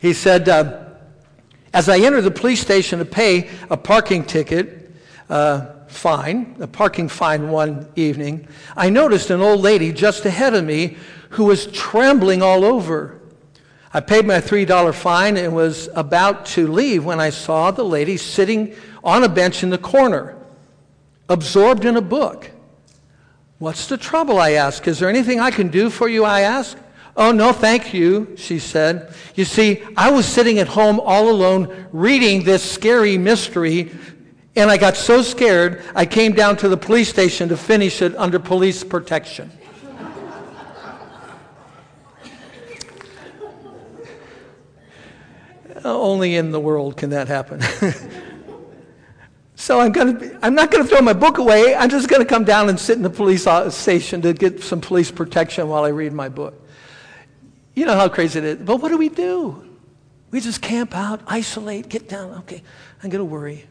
He 0.00 0.12
said, 0.12 0.48
uh, 0.48 0.84
as 1.72 1.88
I 1.88 1.98
entered 1.98 2.22
the 2.22 2.30
police 2.30 2.60
station 2.60 2.98
to 2.98 3.04
pay 3.04 3.50
a 3.70 3.76
parking 3.76 4.24
ticket, 4.24 4.92
uh, 5.30 5.66
fine, 5.88 6.56
a 6.60 6.66
parking 6.66 7.08
fine 7.08 7.48
one 7.48 7.88
evening, 7.96 8.46
I 8.76 8.90
noticed 8.90 9.30
an 9.30 9.40
old 9.40 9.60
lady 9.60 9.92
just 9.92 10.26
ahead 10.26 10.54
of 10.54 10.64
me 10.64 10.98
who 11.30 11.44
was 11.46 11.66
trembling 11.68 12.42
all 12.42 12.64
over. 12.64 13.20
I 13.96 14.00
paid 14.00 14.26
my 14.26 14.40
$3 14.40 14.92
fine 14.92 15.36
and 15.36 15.54
was 15.54 15.88
about 15.94 16.46
to 16.46 16.66
leave 16.66 17.04
when 17.04 17.20
I 17.20 17.30
saw 17.30 17.70
the 17.70 17.84
lady 17.84 18.16
sitting 18.16 18.74
on 19.04 19.22
a 19.22 19.28
bench 19.28 19.62
in 19.62 19.70
the 19.70 19.78
corner, 19.78 20.36
absorbed 21.28 21.84
in 21.84 21.96
a 21.96 22.00
book. 22.00 22.50
What's 23.58 23.86
the 23.86 23.96
trouble? 23.96 24.40
I 24.40 24.52
asked. 24.52 24.88
Is 24.88 24.98
there 24.98 25.08
anything 25.08 25.38
I 25.38 25.52
can 25.52 25.68
do 25.68 25.90
for 25.90 26.08
you? 26.08 26.24
I 26.24 26.40
asked. 26.40 26.76
Oh, 27.16 27.30
no, 27.30 27.52
thank 27.52 27.94
you, 27.94 28.34
she 28.36 28.58
said. 28.58 29.14
You 29.36 29.44
see, 29.44 29.84
I 29.96 30.10
was 30.10 30.26
sitting 30.26 30.58
at 30.58 30.66
home 30.66 30.98
all 30.98 31.30
alone 31.30 31.86
reading 31.92 32.42
this 32.42 32.68
scary 32.68 33.16
mystery, 33.16 33.92
and 34.56 34.72
I 34.72 34.76
got 34.76 34.96
so 34.96 35.22
scared 35.22 35.84
I 35.94 36.04
came 36.04 36.32
down 36.32 36.56
to 36.56 36.68
the 36.68 36.76
police 36.76 37.08
station 37.08 37.48
to 37.50 37.56
finish 37.56 38.02
it 38.02 38.16
under 38.16 38.40
police 38.40 38.82
protection. 38.82 39.52
Uh, 45.84 46.00
only 46.00 46.36
in 46.36 46.50
the 46.50 46.60
world 46.60 46.96
can 46.96 47.10
that 47.10 47.28
happen. 47.28 47.60
so 49.54 49.80
I'm, 49.80 49.92
gonna 49.92 50.38
I'm 50.42 50.54
not 50.54 50.70
going 50.70 50.82
to 50.82 50.88
throw 50.88 51.02
my 51.02 51.12
book 51.12 51.36
away. 51.36 51.74
I'm 51.74 51.90
just 51.90 52.08
going 52.08 52.22
to 52.22 52.28
come 52.28 52.44
down 52.44 52.70
and 52.70 52.80
sit 52.80 52.96
in 52.96 53.02
the 53.02 53.10
police 53.10 53.46
station 53.74 54.22
to 54.22 54.32
get 54.32 54.62
some 54.62 54.80
police 54.80 55.10
protection 55.10 55.68
while 55.68 55.84
I 55.84 55.88
read 55.88 56.14
my 56.14 56.30
book. 56.30 56.58
You 57.74 57.84
know 57.84 57.94
how 57.94 58.08
crazy 58.08 58.38
it 58.38 58.44
is. 58.44 58.56
But 58.60 58.80
what 58.80 58.88
do 58.88 58.96
we 58.96 59.10
do? 59.10 59.62
We 60.30 60.40
just 60.40 60.62
camp 60.62 60.96
out, 60.96 61.20
isolate, 61.26 61.90
get 61.90 62.08
down. 62.08 62.30
Okay, 62.38 62.62
I'm 63.02 63.10
going 63.10 63.20
to 63.20 63.24
worry. 63.24 63.66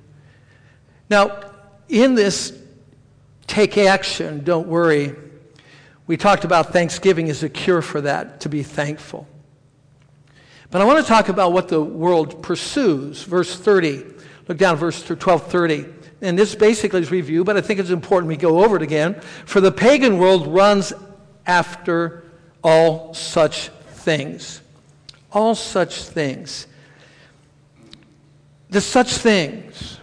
Now, 1.10 1.52
in 1.90 2.14
this 2.14 2.56
take 3.48 3.76
action, 3.78 4.44
don't 4.44 4.68
worry, 4.68 5.16
we 6.06 6.16
talked 6.18 6.46
about 6.46 6.74
Thanksgiving 6.74 7.30
as 7.32 7.42
a 7.42 7.50
cure 7.50 7.82
for 7.82 8.02
that, 8.02 8.42
to 8.42 8.50
be 8.50 8.62
thankful. 8.62 9.28
But 10.74 10.82
I 10.82 10.86
want 10.86 11.06
to 11.06 11.08
talk 11.08 11.30
about 11.30 11.54
what 11.54 11.68
the 11.68 11.80
world 11.80 12.42
pursues. 12.42 13.22
Verse 13.22 13.56
30. 13.56 14.06
Look 14.48 14.58
down, 14.58 14.76
verse 14.76 15.04
12, 15.04 15.46
30. 15.46 15.86
And 16.24 16.38
this 16.38 16.56
basically 16.56 17.00
is 17.00 17.12
review, 17.12 17.44
but 17.44 17.56
I 17.56 17.62
think 17.62 17.80
it's 17.80 17.92
important 17.92 18.28
we 18.28 18.38
go 18.38 18.64
over 18.64 18.78
it 18.78 18.82
again. 18.82 19.22
For 19.46 19.62
the 19.62 19.72
pagan 19.72 20.18
world 20.18 20.48
runs 20.48 20.92
after 21.46 22.24
all 22.64 23.14
such 23.14 23.68
things. 23.68 24.62
All 25.32 25.54
such 25.54 26.06
things. 26.06 26.66
The 28.72 28.82
such 28.82 29.12
things. 29.12 30.00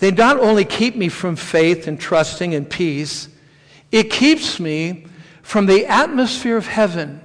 They 0.00 0.10
not 0.10 0.38
only 0.38 0.66
keep 0.66 0.96
me 0.96 1.08
from 1.08 1.34
faith 1.34 1.88
and 1.88 1.98
trusting 1.98 2.54
and 2.54 2.68
peace, 2.68 3.30
it 3.90 4.10
keeps 4.10 4.60
me 4.60 5.06
from 5.40 5.64
the 5.64 5.86
atmosphere 5.86 6.58
of 6.58 6.66
heaven 6.66 7.22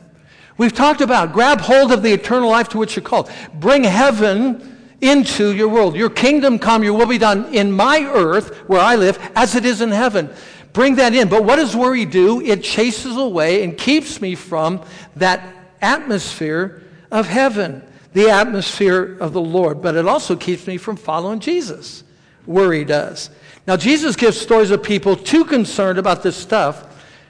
We've 0.58 0.74
talked 0.74 1.02
about 1.02 1.34
grab 1.34 1.62
hold 1.62 1.92
of 1.92 2.04
the 2.04 2.14
eternal 2.14 2.50
life 2.50 2.70
to 2.70 2.78
which 2.78 2.96
you're 2.96 3.04
called. 3.04 3.30
Bring 3.56 3.84
heaven 3.84 4.74
into 5.02 5.54
your 5.54 5.68
world. 5.68 5.96
Your 5.96 6.10
kingdom 6.10 6.60
come, 6.60 6.84
your 6.84 6.94
will 6.94 7.08
be 7.08 7.18
done 7.18 7.54
in 7.54 7.72
my 7.72 8.02
earth 8.02 8.58
where 8.70 8.80
I 8.80 8.96
live 8.96 9.20
as 9.36 9.56
it 9.56 9.66
is 9.66 9.82
in 9.82 9.90
heaven. 9.90 10.30
Bring 10.72 10.96
that 10.96 11.14
in. 11.14 11.30
But 11.30 11.44
what 11.44 11.58
does 11.58 11.76
worry 11.76 12.06
do? 12.06 12.42
It 12.42 12.64
chases 12.64 13.18
away 13.18 13.64
and 13.64 13.78
keeps 13.78 14.22
me 14.22 14.36
from 14.36 14.82
that 15.16 15.44
atmosphere 15.82 16.82
of 17.12 17.28
heaven, 17.28 17.84
the 18.14 18.30
atmosphere 18.30 19.18
of 19.20 19.34
the 19.34 19.42
Lord. 19.42 19.82
But 19.82 19.96
it 19.96 20.08
also 20.08 20.36
keeps 20.36 20.66
me 20.66 20.78
from 20.78 20.96
following 20.96 21.40
Jesus. 21.40 22.04
Worry 22.46 22.86
does. 22.86 23.30
Now, 23.68 23.78
Jesus 23.78 24.16
gives 24.16 24.40
stories 24.40 24.72
of 24.72 24.84
people 24.84 25.16
too 25.16 25.46
concerned 25.46 26.00
about 26.00 26.24
this 26.24 26.36
stuff 26.36 26.86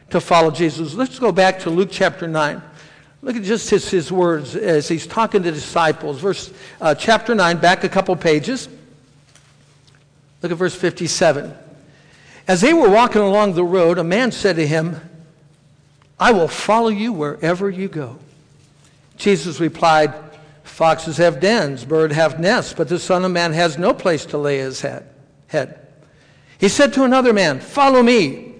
to 0.09 0.21
follow 0.21 0.51
Jesus. 0.51 0.93
Let's 0.93 1.19
go 1.19 1.31
back 1.31 1.59
to 1.59 1.69
Luke 1.69 1.89
chapter 1.91 2.27
9. 2.27 2.61
Look 3.23 3.37
at 3.37 3.43
just 3.43 3.69
his, 3.69 3.89
his 3.89 4.11
words 4.11 4.53
as 4.53 4.89
he's 4.89 5.07
talking 5.07 5.43
to 5.43 5.51
disciples. 5.51 6.19
Verse 6.19 6.51
uh, 6.81 6.93
chapter 6.93 7.33
9, 7.33 7.57
back 7.57 7.85
a 7.85 7.89
couple 7.89 8.13
pages. 8.17 8.67
Look 10.41 10.51
at 10.51 10.57
verse 10.57 10.75
57. 10.75 11.55
As 12.49 12.59
they 12.59 12.73
were 12.73 12.89
walking 12.89 13.21
along 13.21 13.53
the 13.53 13.63
road, 13.63 13.97
a 13.97 14.03
man 14.03 14.33
said 14.33 14.57
to 14.57 14.67
him, 14.67 14.99
I 16.19 16.33
will 16.33 16.49
follow 16.49 16.89
you 16.89 17.13
wherever 17.13 17.69
you 17.69 17.87
go. 17.87 18.19
Jesus 19.15 19.61
replied, 19.61 20.13
Foxes 20.63 21.15
have 21.15 21.39
dens, 21.39 21.85
birds 21.85 22.15
have 22.15 22.41
nests, 22.41 22.73
but 22.73 22.89
the 22.89 22.99
Son 22.99 23.23
of 23.23 23.31
Man 23.31 23.53
has 23.53 23.77
no 23.77 23.93
place 23.93 24.25
to 24.27 24.37
lay 24.37 24.57
his 24.57 24.81
head. 24.81 25.07
head. 25.47 25.87
He 26.57 26.67
said 26.67 26.91
to 26.93 27.03
another 27.03 27.31
man, 27.31 27.61
Follow 27.61 28.03
me. 28.03 28.53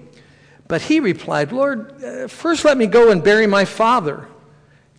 But 0.70 0.84
he 0.84 1.02
replied, 1.02 1.52
Lord, 1.52 2.02
uh, 2.02 2.28
first 2.30 2.64
let 2.64 2.78
me 2.78 2.88
go 2.88 3.12
and 3.12 3.22
bury 3.22 3.46
my 3.46 3.66
father. 3.66 4.28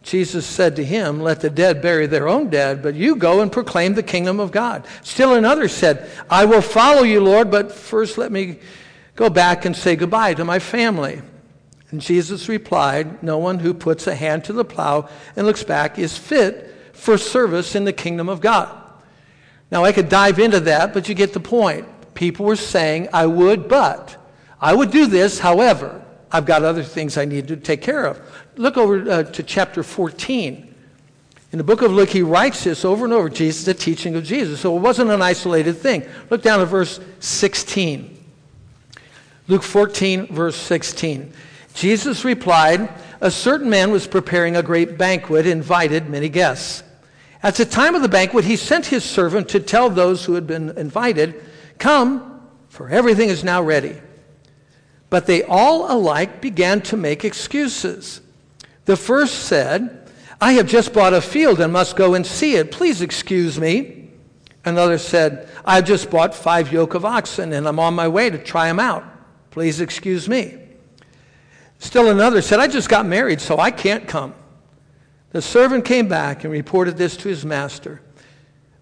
Jesus 0.05 0.45
said 0.45 0.77
to 0.77 0.85
him, 0.85 1.21
Let 1.21 1.41
the 1.41 1.49
dead 1.49 1.81
bury 1.81 2.07
their 2.07 2.29
own 2.29 2.51
dead, 2.51 2.83
but 2.83 2.95
you 2.95 3.17
go 3.17 3.41
and 3.41 3.51
proclaim 3.51 3.95
the 3.95 4.03
kingdom 4.03 4.39
of 4.39 4.53
God. 4.53 4.87
Still 5.03 5.35
another 5.35 5.67
said, 5.67 6.09
I 6.29 6.45
will 6.45 6.61
follow 6.61 7.03
you, 7.03 7.23
Lord, 7.23 7.51
but 7.51 7.73
first 7.73 8.19
let 8.19 8.31
me 8.31 8.59
go 9.17 9.31
back 9.31 9.65
and 9.65 9.75
say 9.75 9.97
goodbye 9.97 10.35
to 10.35 10.45
my 10.45 10.59
family. 10.59 11.23
And 11.91 12.03
Jesus 12.03 12.51
replied, 12.51 13.23
No 13.23 13.39
one 13.39 13.59
who 13.59 13.73
puts 13.73 14.07
a 14.07 14.15
hand 14.15 14.45
to 14.45 14.53
the 14.53 14.65
plow 14.65 15.09
and 15.37 15.47
looks 15.47 15.65
back 15.65 15.99
is 15.99 16.19
fit 16.19 16.75
for 16.93 17.17
service 17.17 17.75
in 17.75 17.85
the 17.85 17.93
kingdom 17.93 18.29
of 18.29 18.43
God. 18.43 18.69
Now, 19.71 19.85
I 19.85 19.93
could 19.93 20.11
dive 20.11 20.39
into 20.39 20.61
that, 20.61 20.93
but 20.93 21.09
you 21.09 21.15
get 21.15 21.33
the 21.33 21.41
point. 21.41 21.89
People 22.15 22.45
were 22.45 22.57
saying, 22.57 23.09
I 23.13 23.25
would, 23.27 23.69
but. 23.69 24.17
I 24.61 24.75
would 24.75 24.91
do 24.91 25.07
this, 25.07 25.39
however. 25.39 26.04
I've 26.35 26.47
got 26.47 26.65
other 26.65 26.83
things 26.83 27.17
I 27.17 27.27
need 27.27 27.47
to 27.47 27.57
take 27.57 27.81
care 27.81 28.07
of. 28.07 28.21
Look 28.57 28.77
over 28.77 29.09
uh, 29.09 29.23
to 29.23 29.43
chapter 29.45 29.85
14. 29.85 30.75
In 31.53 31.59
the 31.59 31.63
book 31.63 31.81
of 31.81 31.93
Luke, 31.93 32.09
he 32.09 32.23
writes 32.23 32.65
this 32.65 32.85
over 32.85 33.05
and 33.05 33.15
over 33.15 33.29
Jesus, 33.29 33.65
the 33.65 33.73
teaching 33.73 34.17
of 34.17 34.25
Jesus. 34.25 34.59
So 34.59 34.77
it 34.77 34.81
wasn't 34.81 35.13
an 35.13 35.23
isolated 35.23 35.75
thing. 35.75 36.05
Look 36.31 36.43
down 36.43 36.61
at 36.61 36.67
verse 36.67 36.99
16. 37.21 38.19
Luke 39.47 39.63
14, 39.63 40.27
verse 40.27 40.57
16. 40.57 41.33
Jesus 41.73 42.25
replied, 42.25 42.93
A 43.21 43.31
certain 43.31 43.71
man 43.71 43.93
was 43.93 44.09
preparing 44.09 44.57
a 44.57 44.63
great 44.63 44.99
banquet, 44.99 45.47
invited 45.47 46.11
many 46.11 46.29
guests. 46.29 46.83
At 47.45 47.55
the 47.55 47.65
time 47.65 47.95
of 47.95 48.03
the 48.03 48.09
banquet, 48.09 48.45
he 48.45 48.57
sent 48.57 48.87
his 48.87 49.05
servant 49.05 49.49
to 49.51 49.61
tell 49.61 49.89
those 49.89 50.25
who 50.25 50.35
had 50.35 50.49
been 50.49 50.71
invited, 50.71 51.41
Come, 51.79 52.43
for 52.71 52.89
everything 52.89 53.29
is 53.29 53.45
now 53.45 53.63
ready. 53.63 54.01
But 55.15 55.27
they 55.27 55.45
all 55.45 55.97
alike 55.97 56.41
began 56.41 56.81
to 56.81 56.97
make 56.97 57.25
excuses. 57.25 58.21
The 58.85 58.97
first 58.97 59.45
said, 59.45 60.11
I 60.41 60.55
have 60.55 60.67
just 60.67 60.93
bought 60.93 61.15
a 61.15 61.21
field 61.21 61.61
and 61.61 61.73
must 61.73 61.95
go 61.95 62.15
and 62.15 62.27
see 62.27 62.57
it. 62.57 62.73
Please 62.73 63.01
excuse 63.01 63.57
me. 63.57 64.11
Another 64.65 64.99
said, 64.99 65.49
I've 65.65 65.85
just 65.85 66.11
bought 66.11 66.35
five 66.35 66.73
yoke 66.73 66.95
of 66.95 67.05
oxen 67.05 67.53
and 67.53 67.69
I'm 67.69 67.79
on 67.79 67.95
my 67.95 68.09
way 68.09 68.29
to 68.29 68.39
try 68.39 68.67
them 68.67 68.81
out. 68.81 69.05
Please 69.53 69.81
excuse 69.81 70.29
me. 70.29 70.59
Still 71.79 72.11
another 72.11 72.43
said, 72.43 72.59
I 72.59 72.67
just 72.67 72.89
got 72.89 73.07
married, 73.07 73.41
so 73.41 73.61
I 73.61 73.71
can't 73.71 74.09
come. 74.09 74.35
The 75.31 75.43
servant 75.43 75.85
came 75.85 76.09
back 76.09 76.43
and 76.43 76.53
reported 76.53 76.97
this 76.97 77.17
to 77.19 77.29
his 77.29 77.45
master. 77.45 78.01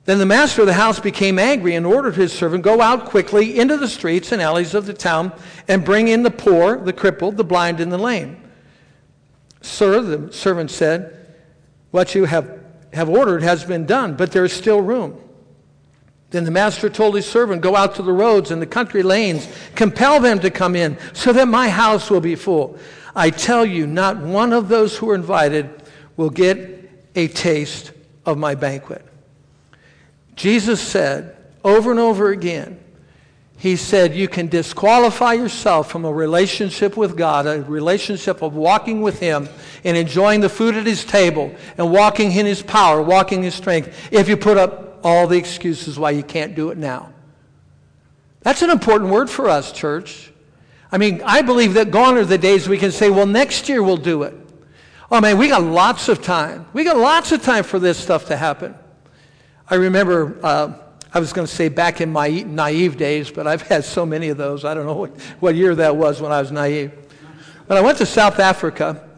Then 0.05 0.19
the 0.19 0.27
master 0.27 0.63
of 0.63 0.67
the 0.67 0.73
house 0.73 0.99
became 0.99 1.39
angry 1.39 1.77
and 1.77 1.87
ordered 1.87 2.17
his 2.17 2.33
servant, 2.33 2.65
Go 2.65 2.81
out 2.81 3.05
quickly 3.05 3.59
into 3.59 3.77
the 3.77 3.87
streets 3.87 4.33
and 4.33 4.43
alleys 4.43 4.75
of 4.75 4.87
the 4.87 4.95
town 4.95 5.33
and 5.69 5.85
bring 5.85 6.09
in 6.09 6.25
the 6.25 6.31
poor, 6.31 6.77
the 6.77 6.93
crippled, 6.93 7.37
the 7.37 7.45
blind, 7.45 7.79
and 7.79 7.93
the 7.93 7.99
lame. 7.99 8.43
Sir, 9.61 10.01
the 10.01 10.33
servant 10.33 10.73
said, 10.73 11.37
What 11.93 12.17
you 12.17 12.25
have, 12.25 12.61
have 12.93 13.09
ordered 13.09 13.45
has 13.45 13.65
been 13.65 13.87
done, 13.87 14.15
but 14.15 14.33
there 14.33 14.45
is 14.45 14.53
still 14.53 14.81
room. 14.81 15.19
Then 16.31 16.45
the 16.45 16.51
master 16.51 16.89
told 16.91 17.15
his 17.15 17.27
servant, 17.27 17.63
Go 17.63 17.77
out 17.77 17.95
to 17.97 18.03
the 18.03 18.13
roads 18.13 18.51
and 18.51 18.61
the 18.61 18.67
country 18.67 19.05
lanes, 19.05 19.47
compel 19.77 20.19
them 20.19 20.41
to 20.41 20.51
come 20.51 20.75
in, 20.75 20.99
so 21.13 21.33
that 21.33 21.47
my 21.47 21.69
house 21.69 22.11
will 22.11 22.21
be 22.21 22.35
full. 22.35 22.77
I 23.15 23.31
tell 23.31 23.65
you, 23.65 23.87
not 23.87 24.17
one 24.17 24.53
of 24.53 24.69
those 24.69 24.97
who 24.97 25.11
are 25.11 25.15
invited 25.15 25.71
will 26.17 26.31
get 26.31 26.91
a 27.15 27.29
taste 27.29 27.93
of 28.27 28.37
my 28.37 28.57
banquet. 28.57 29.07
Jesus 30.35 30.81
said 30.81 31.37
over 31.65 31.91
and 31.91 32.01
over 32.01 32.31
again, 32.31 32.79
he 33.63 33.77
said, 33.77 34.17
You 34.17 34.27
can 34.27 34.49
disqualify 34.49 35.35
yourself 35.35 35.89
from 35.89 36.05
a 36.05 36.13
relationship 36.13 36.97
with 36.97 37.17
God, 37.17 37.47
a 37.47 37.63
relationship 37.63 38.43
of 38.43 38.57
walking 38.57 39.03
with 39.03 39.21
Him 39.21 39.49
and 39.85 39.97
enjoying 39.97 40.41
the 40.41 40.49
food 40.49 40.75
at 40.75 40.85
His 40.85 41.05
table 41.05 41.55
and 41.79 41.93
walking 41.93 42.33
in 42.33 42.45
His 42.45 42.61
power, 42.61 43.01
walking 43.01 43.39
in 43.39 43.45
His 43.45 43.55
strength, 43.55 44.09
if 44.11 44.29
you 44.29 44.37
put 44.37 44.57
up 44.57 44.99
all 45.05 45.29
the 45.29 45.39
excuses 45.39 45.97
why 45.97 46.11
you 46.11 46.25
can't 46.25 46.57
do 46.57 46.71
it 46.71 46.77
now. 46.77 47.13
That's 48.41 48.63
an 48.63 48.71
important 48.71 49.11
word 49.11 49.31
for 49.31 49.49
us, 49.49 49.71
church. 49.71 50.33
I 50.91 50.99
mean, 50.99 51.23
I 51.25 51.43
believe 51.43 51.75
that 51.75 51.93
gone 51.93 52.17
are 52.17 52.25
the 52.25 52.39
days 52.39 52.69
we 52.69 52.79
can 52.79 52.91
say, 52.91 53.11
Well, 53.11 53.27
next 53.27 53.69
year 53.69 53.81
we'll 53.81 53.97
do 53.97 54.25
it. 54.25 54.35
Oh, 55.09 55.21
man, 55.21 55.39
we 55.39 55.47
got 55.47 55.63
lots 55.63 56.09
of 56.09 56.21
time. 56.21 56.67
We 56.73 56.83
got 56.83 56.97
lots 56.97 57.31
of 57.31 57.45
time 57.45 57.63
for 57.63 57.79
this 57.79 57.97
stuff 57.97 58.27
to 58.27 58.37
happen. 58.37 58.75
I 59.73 59.77
remember. 59.77 60.37
Uh, 60.43 60.75
I 61.15 61.19
was 61.19 61.33
going 61.33 61.47
to 61.47 61.53
say 61.55 61.71
back 61.71 62.03
in 62.03 62.13
my 62.13 62.29
naive 62.29 62.99
days, 62.99 63.31
but 63.31 63.47
I've 63.47 63.63
had 63.63 63.87
so 63.87 64.05
many 64.05 64.29
of 64.29 64.37
those. 64.37 64.67
I 64.67 64.75
don't 64.75 64.85
know 64.85 64.93
what, 64.93 65.19
what 65.41 65.55
year 65.55 65.75
that 65.77 65.97
was 65.97 66.21
when 66.21 66.31
I 66.31 66.43
was 66.43 66.53
naive. 66.53 66.93
But 67.67 67.79
I 67.79 67.81
went 67.81 67.97
to 67.97 68.05
South 68.05 68.39
Africa, 68.39 69.09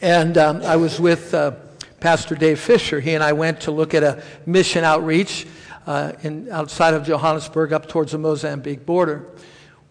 and 0.00 0.36
um, 0.36 0.62
I 0.62 0.74
was 0.74 0.98
with 0.98 1.32
uh, 1.32 1.52
Pastor 2.00 2.34
Dave 2.34 2.58
Fisher. 2.58 2.98
He 2.98 3.14
and 3.14 3.22
I 3.22 3.32
went 3.32 3.60
to 3.60 3.70
look 3.70 3.94
at 3.94 4.02
a 4.02 4.20
mission 4.46 4.82
outreach 4.82 5.46
uh, 5.86 6.14
in, 6.24 6.50
outside 6.50 6.94
of 6.94 7.06
Johannesburg 7.06 7.72
up 7.72 7.86
towards 7.86 8.10
the 8.10 8.18
Mozambique 8.18 8.84
border. 8.84 9.28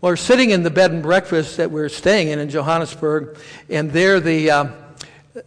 Well, 0.01 0.12
we're 0.12 0.17
sitting 0.17 0.50
in 0.50 0.63
the 0.63 0.70
bed 0.70 0.91
and 0.91 1.01
breakfast 1.01 1.56
that 1.56 1.72
we 1.72 1.79
are 1.79 1.88
staying 1.88 2.27
in 2.27 2.39
in 2.39 2.50
Johannesburg, 2.50 3.38
and 3.70 3.89
there 3.94 4.20
the, 4.20 4.51
uh, 4.51 4.65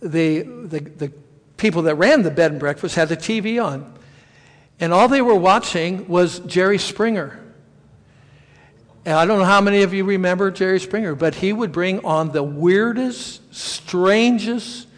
the, 0.00 0.40
the, 0.40 0.80
the 0.80 1.12
people 1.58 1.82
that 1.82 1.96
ran 1.96 2.22
the 2.22 2.30
bed 2.30 2.52
and 2.52 2.58
breakfast 2.58 2.94
had 2.94 3.10
the 3.10 3.18
TV 3.18 3.62
on. 3.62 3.98
And 4.80 4.94
all 4.94 5.08
they 5.08 5.20
were 5.20 5.34
watching 5.34 6.08
was 6.08 6.40
Jerry 6.40 6.78
Springer. 6.78 7.38
And 9.04 9.14
I 9.14 9.26
don't 9.26 9.38
know 9.38 9.44
how 9.44 9.60
many 9.60 9.82
of 9.82 9.92
you 9.92 10.04
remember 10.04 10.50
Jerry 10.50 10.80
Springer, 10.80 11.14
but 11.14 11.34
he 11.34 11.52
would 11.52 11.70
bring 11.70 12.04
on 12.04 12.32
the 12.32 12.42
weirdest, 12.42 13.54
strangest, 13.54 14.88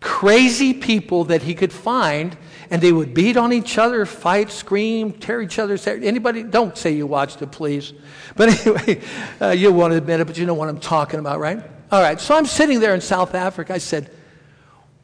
crazy 0.00 0.74
people 0.74 1.24
that 1.24 1.42
he 1.42 1.54
could 1.54 1.72
find, 1.72 2.36
and 2.70 2.80
they 2.82 2.92
would 2.92 3.14
beat 3.14 3.36
on 3.36 3.52
each 3.52 3.78
other, 3.78 4.06
fight, 4.06 4.50
scream, 4.50 5.12
tear 5.12 5.42
each 5.42 5.58
other's 5.58 5.84
hair. 5.84 5.98
Anybody, 6.02 6.42
don't 6.42 6.76
say 6.76 6.92
you 6.92 7.06
watched 7.06 7.40
it, 7.42 7.50
please. 7.50 7.92
But 8.36 8.66
anyway, 8.66 9.02
uh, 9.40 9.48
you 9.50 9.72
won't 9.72 9.94
admit 9.94 10.20
it, 10.20 10.26
but 10.26 10.38
you 10.38 10.46
know 10.46 10.54
what 10.54 10.68
I'm 10.68 10.80
talking 10.80 11.20
about, 11.20 11.38
right? 11.40 11.62
All 11.90 12.00
right, 12.00 12.20
so 12.20 12.36
I'm 12.36 12.46
sitting 12.46 12.80
there 12.80 12.94
in 12.94 13.00
South 13.00 13.34
Africa. 13.34 13.74
I 13.74 13.78
said, 13.78 14.10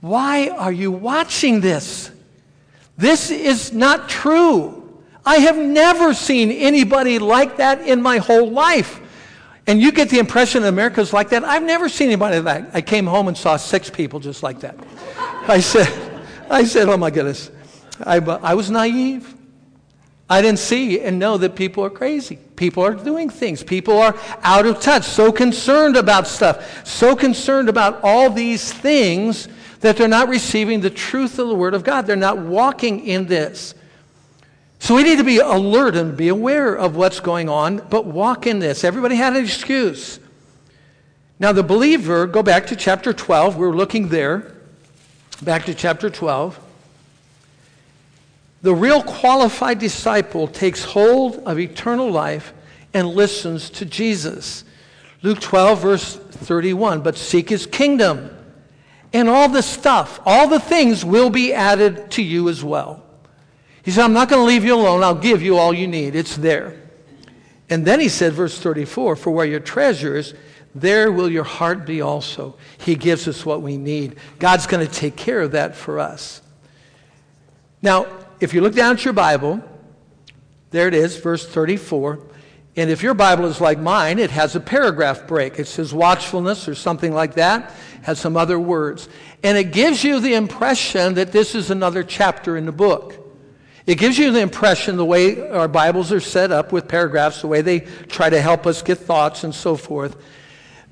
Why 0.00 0.48
are 0.48 0.72
you 0.72 0.92
watching 0.92 1.60
this? 1.60 2.10
This 2.96 3.30
is 3.30 3.72
not 3.72 4.08
true. 4.08 5.02
I 5.24 5.38
have 5.38 5.58
never 5.58 6.14
seen 6.14 6.50
anybody 6.50 7.18
like 7.18 7.56
that 7.56 7.82
in 7.86 8.00
my 8.00 8.18
whole 8.18 8.50
life. 8.50 9.00
And 9.66 9.82
you 9.82 9.90
get 9.90 10.08
the 10.08 10.20
impression 10.20 10.62
America's 10.64 11.12
like 11.12 11.30
that. 11.30 11.42
I've 11.42 11.64
never 11.64 11.88
seen 11.88 12.06
anybody 12.06 12.38
like 12.38 12.64
that. 12.70 12.76
I 12.76 12.80
came 12.80 13.06
home 13.06 13.26
and 13.26 13.36
saw 13.36 13.56
six 13.56 13.90
people 13.90 14.20
just 14.20 14.42
like 14.42 14.60
that. 14.60 14.76
I 15.48 15.58
said, 15.58 16.22
I 16.48 16.64
said, 16.64 16.88
oh 16.88 16.96
my 16.96 17.10
goodness. 17.10 17.50
I, 18.04 18.18
I 18.18 18.54
was 18.54 18.70
naive. 18.70 19.34
I 20.28 20.42
didn't 20.42 20.58
see 20.58 21.00
and 21.00 21.18
know 21.18 21.36
that 21.38 21.54
people 21.56 21.84
are 21.84 21.90
crazy. 21.90 22.38
People 22.56 22.84
are 22.84 22.94
doing 22.94 23.30
things. 23.30 23.62
People 23.62 23.98
are 23.98 24.16
out 24.42 24.66
of 24.66 24.80
touch, 24.80 25.04
so 25.04 25.30
concerned 25.30 25.96
about 25.96 26.26
stuff, 26.26 26.86
so 26.86 27.14
concerned 27.14 27.68
about 27.68 28.00
all 28.02 28.30
these 28.30 28.72
things 28.72 29.48
that 29.80 29.96
they're 29.96 30.08
not 30.08 30.28
receiving 30.28 30.80
the 30.80 30.90
truth 30.90 31.38
of 31.38 31.48
the 31.48 31.54
Word 31.54 31.74
of 31.74 31.84
God. 31.84 32.06
They're 32.06 32.16
not 32.16 32.38
walking 32.38 33.06
in 33.06 33.26
this. 33.26 33.74
So 34.78 34.94
we 34.94 35.02
need 35.02 35.18
to 35.18 35.24
be 35.24 35.38
alert 35.38 35.96
and 35.96 36.16
be 36.16 36.28
aware 36.28 36.74
of 36.74 36.96
what's 36.96 37.20
going 37.20 37.48
on, 37.48 37.78
but 37.90 38.06
walk 38.06 38.46
in 38.46 38.58
this. 38.58 38.84
Everybody 38.84 39.16
had 39.16 39.34
an 39.34 39.42
excuse. 39.42 40.20
Now, 41.38 41.52
the 41.52 41.62
believer, 41.62 42.26
go 42.26 42.42
back 42.42 42.66
to 42.68 42.76
chapter 42.76 43.12
12. 43.12 43.56
We're 43.56 43.74
looking 43.74 44.08
there. 44.08 44.54
Back 45.42 45.64
to 45.66 45.74
chapter 45.74 46.08
12. 46.08 46.58
The 48.62 48.74
real 48.74 49.02
qualified 49.02 49.78
disciple 49.78 50.48
takes 50.48 50.82
hold 50.82 51.36
of 51.46 51.58
eternal 51.58 52.10
life 52.10 52.52
and 52.94 53.08
listens 53.08 53.68
to 53.70 53.84
Jesus. 53.84 54.64
Luke 55.22 55.40
12, 55.40 55.80
verse 55.80 56.16
31. 56.16 57.02
But 57.02 57.16
seek 57.16 57.48
his 57.48 57.66
kingdom 57.66 58.35
and 59.16 59.30
all 59.30 59.48
the 59.48 59.62
stuff, 59.62 60.20
all 60.26 60.46
the 60.46 60.60
things 60.60 61.02
will 61.02 61.30
be 61.30 61.54
added 61.54 62.10
to 62.10 62.22
you 62.22 62.50
as 62.50 62.62
well. 62.62 63.02
He 63.82 63.90
said, 63.90 64.04
I'm 64.04 64.12
not 64.12 64.28
going 64.28 64.42
to 64.42 64.46
leave 64.46 64.62
you 64.62 64.74
alone. 64.74 65.02
I'll 65.02 65.14
give 65.14 65.40
you 65.40 65.56
all 65.56 65.72
you 65.72 65.86
need. 65.86 66.14
It's 66.14 66.36
there. 66.36 66.78
And 67.70 67.86
then 67.86 67.98
he 67.98 68.10
said, 68.10 68.34
verse 68.34 68.58
34, 68.58 69.16
For 69.16 69.30
where 69.30 69.46
your 69.46 69.60
treasure 69.60 70.16
is, 70.16 70.34
there 70.74 71.10
will 71.10 71.30
your 71.30 71.44
heart 71.44 71.86
be 71.86 72.02
also. 72.02 72.58
He 72.76 72.94
gives 72.94 73.26
us 73.26 73.46
what 73.46 73.62
we 73.62 73.78
need. 73.78 74.16
God's 74.38 74.66
going 74.66 74.86
to 74.86 74.92
take 74.92 75.16
care 75.16 75.40
of 75.40 75.52
that 75.52 75.74
for 75.74 75.98
us. 75.98 76.42
Now, 77.80 78.06
if 78.38 78.52
you 78.52 78.60
look 78.60 78.74
down 78.74 78.96
at 78.96 79.04
your 79.04 79.14
Bible, 79.14 79.64
there 80.72 80.88
it 80.88 80.94
is, 80.94 81.16
verse 81.16 81.48
34. 81.48 82.20
And 82.76 82.90
if 82.90 83.02
your 83.02 83.14
Bible 83.14 83.46
is 83.46 83.60
like 83.60 83.78
mine, 83.78 84.18
it 84.18 84.30
has 84.30 84.54
a 84.54 84.60
paragraph 84.60 85.26
break. 85.26 85.58
It 85.58 85.66
says 85.66 85.94
watchfulness 85.94 86.68
or 86.68 86.74
something 86.74 87.12
like 87.12 87.34
that, 87.34 87.72
has 88.02 88.20
some 88.20 88.36
other 88.36 88.58
words. 88.58 89.08
And 89.42 89.56
it 89.56 89.72
gives 89.72 90.04
you 90.04 90.20
the 90.20 90.34
impression 90.34 91.14
that 91.14 91.32
this 91.32 91.54
is 91.54 91.70
another 91.70 92.04
chapter 92.04 92.56
in 92.56 92.66
the 92.66 92.72
book. 92.72 93.22
It 93.86 93.98
gives 93.98 94.18
you 94.18 94.30
the 94.32 94.40
impression 94.40 94.96
the 94.96 95.04
way 95.04 95.48
our 95.48 95.68
Bibles 95.68 96.12
are 96.12 96.20
set 96.20 96.52
up 96.52 96.72
with 96.72 96.88
paragraphs, 96.88 97.40
the 97.40 97.46
way 97.46 97.62
they 97.62 97.80
try 97.80 98.28
to 98.28 98.40
help 98.40 98.66
us 98.66 98.82
get 98.82 98.98
thoughts 98.98 99.44
and 99.44 99.54
so 99.54 99.76
forth. 99.76 100.16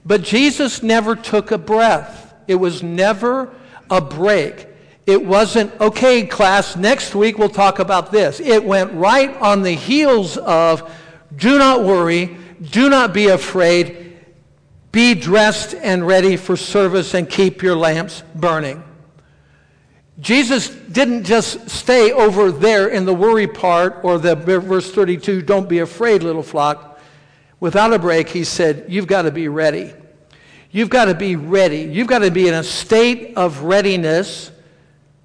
But 0.06 0.22
Jesus 0.22 0.82
never 0.82 1.16
took 1.16 1.50
a 1.50 1.58
breath. 1.58 2.34
It 2.46 2.54
was 2.54 2.82
never 2.82 3.52
a 3.90 4.00
break. 4.00 4.68
It 5.06 5.24
wasn't, 5.24 5.78
okay, 5.80 6.24
class, 6.24 6.76
next 6.76 7.14
week 7.14 7.36
we'll 7.36 7.50
talk 7.50 7.78
about 7.78 8.10
this. 8.10 8.40
It 8.40 8.64
went 8.64 8.92
right 8.92 9.36
on 9.36 9.62
the 9.62 9.74
heels 9.74 10.38
of, 10.38 10.90
do 11.36 11.58
not 11.58 11.84
worry. 11.84 12.36
Do 12.60 12.88
not 12.88 13.12
be 13.12 13.28
afraid. 13.28 14.18
Be 14.92 15.14
dressed 15.14 15.74
and 15.74 16.06
ready 16.06 16.36
for 16.36 16.56
service 16.56 17.14
and 17.14 17.28
keep 17.28 17.62
your 17.62 17.76
lamps 17.76 18.22
burning. 18.34 18.82
Jesus 20.20 20.68
didn't 20.68 21.24
just 21.24 21.68
stay 21.68 22.12
over 22.12 22.52
there 22.52 22.88
in 22.88 23.04
the 23.04 23.14
worry 23.14 23.48
part 23.48 24.00
or 24.04 24.18
the 24.18 24.36
verse 24.36 24.92
32, 24.92 25.42
don't 25.42 25.68
be 25.68 25.80
afraid, 25.80 26.22
little 26.22 26.42
flock. 26.42 27.00
Without 27.58 27.92
a 27.92 27.98
break, 27.98 28.28
he 28.28 28.44
said, 28.44 28.84
You've 28.88 29.08
got 29.08 29.22
to 29.22 29.32
be 29.32 29.48
ready. 29.48 29.92
You've 30.70 30.90
got 30.90 31.06
to 31.06 31.14
be 31.14 31.36
ready. 31.36 31.82
You've 31.82 32.06
got 32.06 32.20
to 32.20 32.30
be 32.30 32.46
in 32.46 32.54
a 32.54 32.62
state 32.62 33.36
of 33.36 33.62
readiness, 33.62 34.50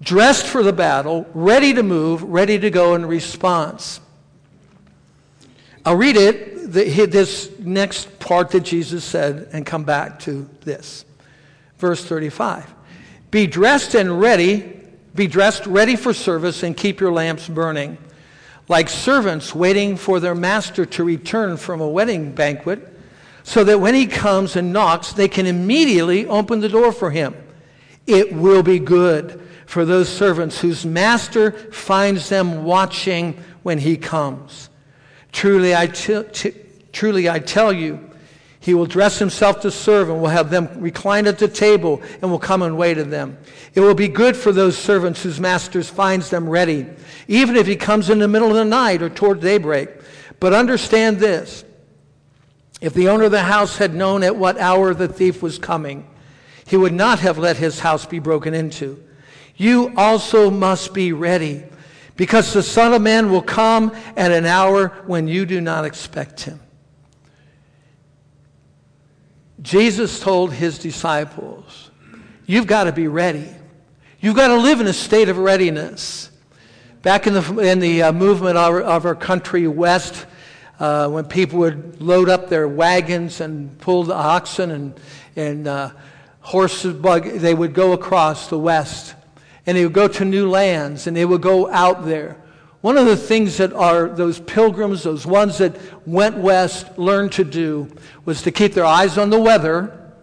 dressed 0.02 0.48
for 0.48 0.64
the 0.64 0.74
battle, 0.74 1.28
ready 1.34 1.74
to 1.74 1.84
move, 1.84 2.24
ready 2.24 2.58
to 2.58 2.70
go 2.70 2.96
in 2.96 3.06
response. 3.06 4.00
I'll 5.86 5.96
read 5.96 6.18
it, 6.18 6.72
this 6.72 7.50
next 7.60 8.20
part 8.20 8.52
that 8.52 8.62
Jesus 8.62 9.04
said, 9.04 9.50
and 9.54 9.66
come 9.66 9.84
back 9.84 10.20
to 10.20 10.50
this. 10.62 11.06
Verse 11.78 12.04
35. 12.04 12.74
Be 13.32 13.48
dressed 13.48 13.96
and 13.96 14.20
ready, 14.20 14.82
be 15.16 15.28
dressed 15.28 15.66
ready 15.66 15.96
for 15.96 16.14
service, 16.14 16.64
and 16.64 16.76
keep 16.76 17.00
your 17.00 17.12
lamps 17.12 17.48
burning. 17.48 17.98
Like 18.68 18.90
servants 18.90 19.56
waiting 19.56 19.98
for 19.98 20.20
their 20.20 20.36
master 20.36 20.86
to 20.86 21.04
return 21.04 21.58
from 21.58 21.82
a 21.82 21.88
wedding 21.88 22.34
banquet 22.34 22.88
so 23.44 23.64
that 23.64 23.80
when 23.80 23.96
he 23.96 24.06
comes 24.06 24.56
and 24.56 24.72
knocks, 24.72 25.14
they 25.14 25.28
can 25.28 25.48
immediately 25.48 26.28
open 26.28 26.60
the 26.60 26.70
door 26.70 26.92
for 26.92 27.10
him. 27.10 27.36
It 28.06 28.32
will 28.32 28.62
be 28.62 28.78
good 28.78 29.42
for 29.66 29.86
those 29.86 30.10
servants 30.10 30.60
whose 30.60 30.86
master 30.86 31.52
finds 31.52 32.30
them 32.30 32.64
watching 32.64 33.42
when 33.64 33.80
he 33.80 33.98
comes. 33.98 34.69
Truly 35.32 35.76
I, 35.76 35.88
t- 35.88 36.24
t- 36.32 36.54
truly, 36.92 37.30
I 37.30 37.40
tell 37.40 37.72
you, 37.72 38.10
he 38.62 38.74
will 38.74 38.86
dress 38.86 39.20
himself 39.20 39.62
to 39.62 39.72
serve 39.72 40.10
and 40.10 40.22
will 40.22 40.30
have 40.30 40.50
them 40.50 40.70
recline 40.76 41.28
at 41.28 41.40
the 41.40 41.48
table 41.48 42.02
and 42.22 42.30
will 42.30 42.40
come 42.40 42.62
and 42.62 42.78
wait 42.78 42.98
on 42.98 43.10
them. 43.10 43.38
It 43.74 43.80
will 43.80 43.96
be 43.96 44.10
good 44.10 44.36
for 44.36 44.52
those 44.52 44.78
servants 44.78 45.24
whose 45.24 45.40
masters 45.40 45.90
finds 45.90 46.30
them 46.30 46.50
ready, 46.50 46.86
even 47.28 47.56
if 47.56 47.68
he 47.68 47.76
comes 47.76 48.10
in 48.10 48.20
the 48.20 48.28
middle 48.28 48.50
of 48.50 48.56
the 48.56 48.66
night 48.66 49.02
or 49.02 49.10
toward 49.10 49.40
daybreak. 49.40 49.90
But 50.40 50.54
understand 50.54 51.20
this 51.20 51.64
if 52.82 52.94
the 52.94 53.10
owner 53.10 53.26
of 53.26 53.32
the 53.32 53.44
house 53.44 53.78
had 53.78 53.94
known 53.94 54.24
at 54.24 54.36
what 54.36 54.58
hour 54.58 54.94
the 54.94 55.08
thief 55.08 55.42
was 55.42 55.58
coming, 55.58 56.08
he 56.66 56.78
would 56.78 56.94
not 56.94 57.20
have 57.20 57.38
let 57.38 57.58
his 57.58 57.80
house 57.80 58.06
be 58.06 58.20
broken 58.20 58.54
into. 58.54 59.04
You 59.56 59.94
also 59.98 60.50
must 60.50 60.94
be 60.94 61.12
ready, 61.12 61.64
because 62.20 62.52
the 62.52 62.62
Son 62.62 62.92
of 62.92 63.02
Man 63.02 63.32
will 63.32 63.42
come 63.42 63.96
at 64.18 64.34
an 64.34 64.46
hour 64.46 64.90
when 65.08 65.30
you 65.30 65.46
do 65.46 65.62
not 65.62 65.86
expect 65.86 66.42
him. 66.42 66.60
Jesus 69.62 70.20
told 70.20 70.52
his 70.52 70.80
disciples, 70.80 71.92
You've 72.46 72.68
got 72.68 72.84
to 72.84 72.92
be 72.92 73.08
ready. 73.08 73.48
You've 74.20 74.36
got 74.36 74.50
to 74.50 74.58
live 74.58 74.82
in 74.82 74.88
a 74.88 74.94
state 74.94 75.30
of 75.30 75.38
readiness. 75.38 76.30
Back 77.04 77.26
in 77.26 77.36
the, 77.36 77.58
in 77.60 77.80
the 77.80 78.04
uh, 78.04 78.12
movement 78.12 78.58
of 78.58 78.64
our, 78.66 78.82
of 78.82 79.06
our 79.06 79.16
country 79.16 79.66
west, 79.70 80.26
uh, 80.78 81.08
when 81.08 81.24
people 81.24 81.60
would 81.60 82.02
load 82.02 82.28
up 82.28 82.50
their 82.50 82.68
wagons 82.68 83.40
and 83.40 83.80
pull 83.80 84.04
the 84.04 84.14
oxen 84.14 84.72
and, 84.72 85.00
and 85.38 85.70
uh, 85.70 85.92
horses, 86.42 86.96
bug, 86.96 87.24
they 87.24 87.54
would 87.54 87.74
go 87.74 87.94
across 87.94 88.50
the 88.50 88.60
west 88.60 89.16
and 89.66 89.78
they 89.78 89.84
would 89.84 89.94
go 89.94 90.08
to 90.08 90.26
new 90.26 90.50
lands 90.50 91.08
and 91.08 91.16
they 91.16 91.26
would 91.26 91.42
go 91.42 91.70
out 91.70 92.06
there. 92.06 92.38
One 92.82 92.98
of 92.98 93.06
the 93.06 93.18
things 93.18 93.58
that 93.58 93.74
are 93.74 94.08
those 94.08 94.40
pilgrims, 94.40 95.04
those 95.04 95.26
ones 95.26 95.58
that 95.58 95.76
went 96.08 96.38
west, 96.38 96.98
learned 96.98 97.34
to 97.34 97.44
do 97.44 97.90
was 98.24 98.42
to 98.44 98.52
keep 98.52 98.74
their 98.74 98.86
eyes 98.86 99.18
on 99.18 99.30
the 99.30 99.40
weather 99.40 100.14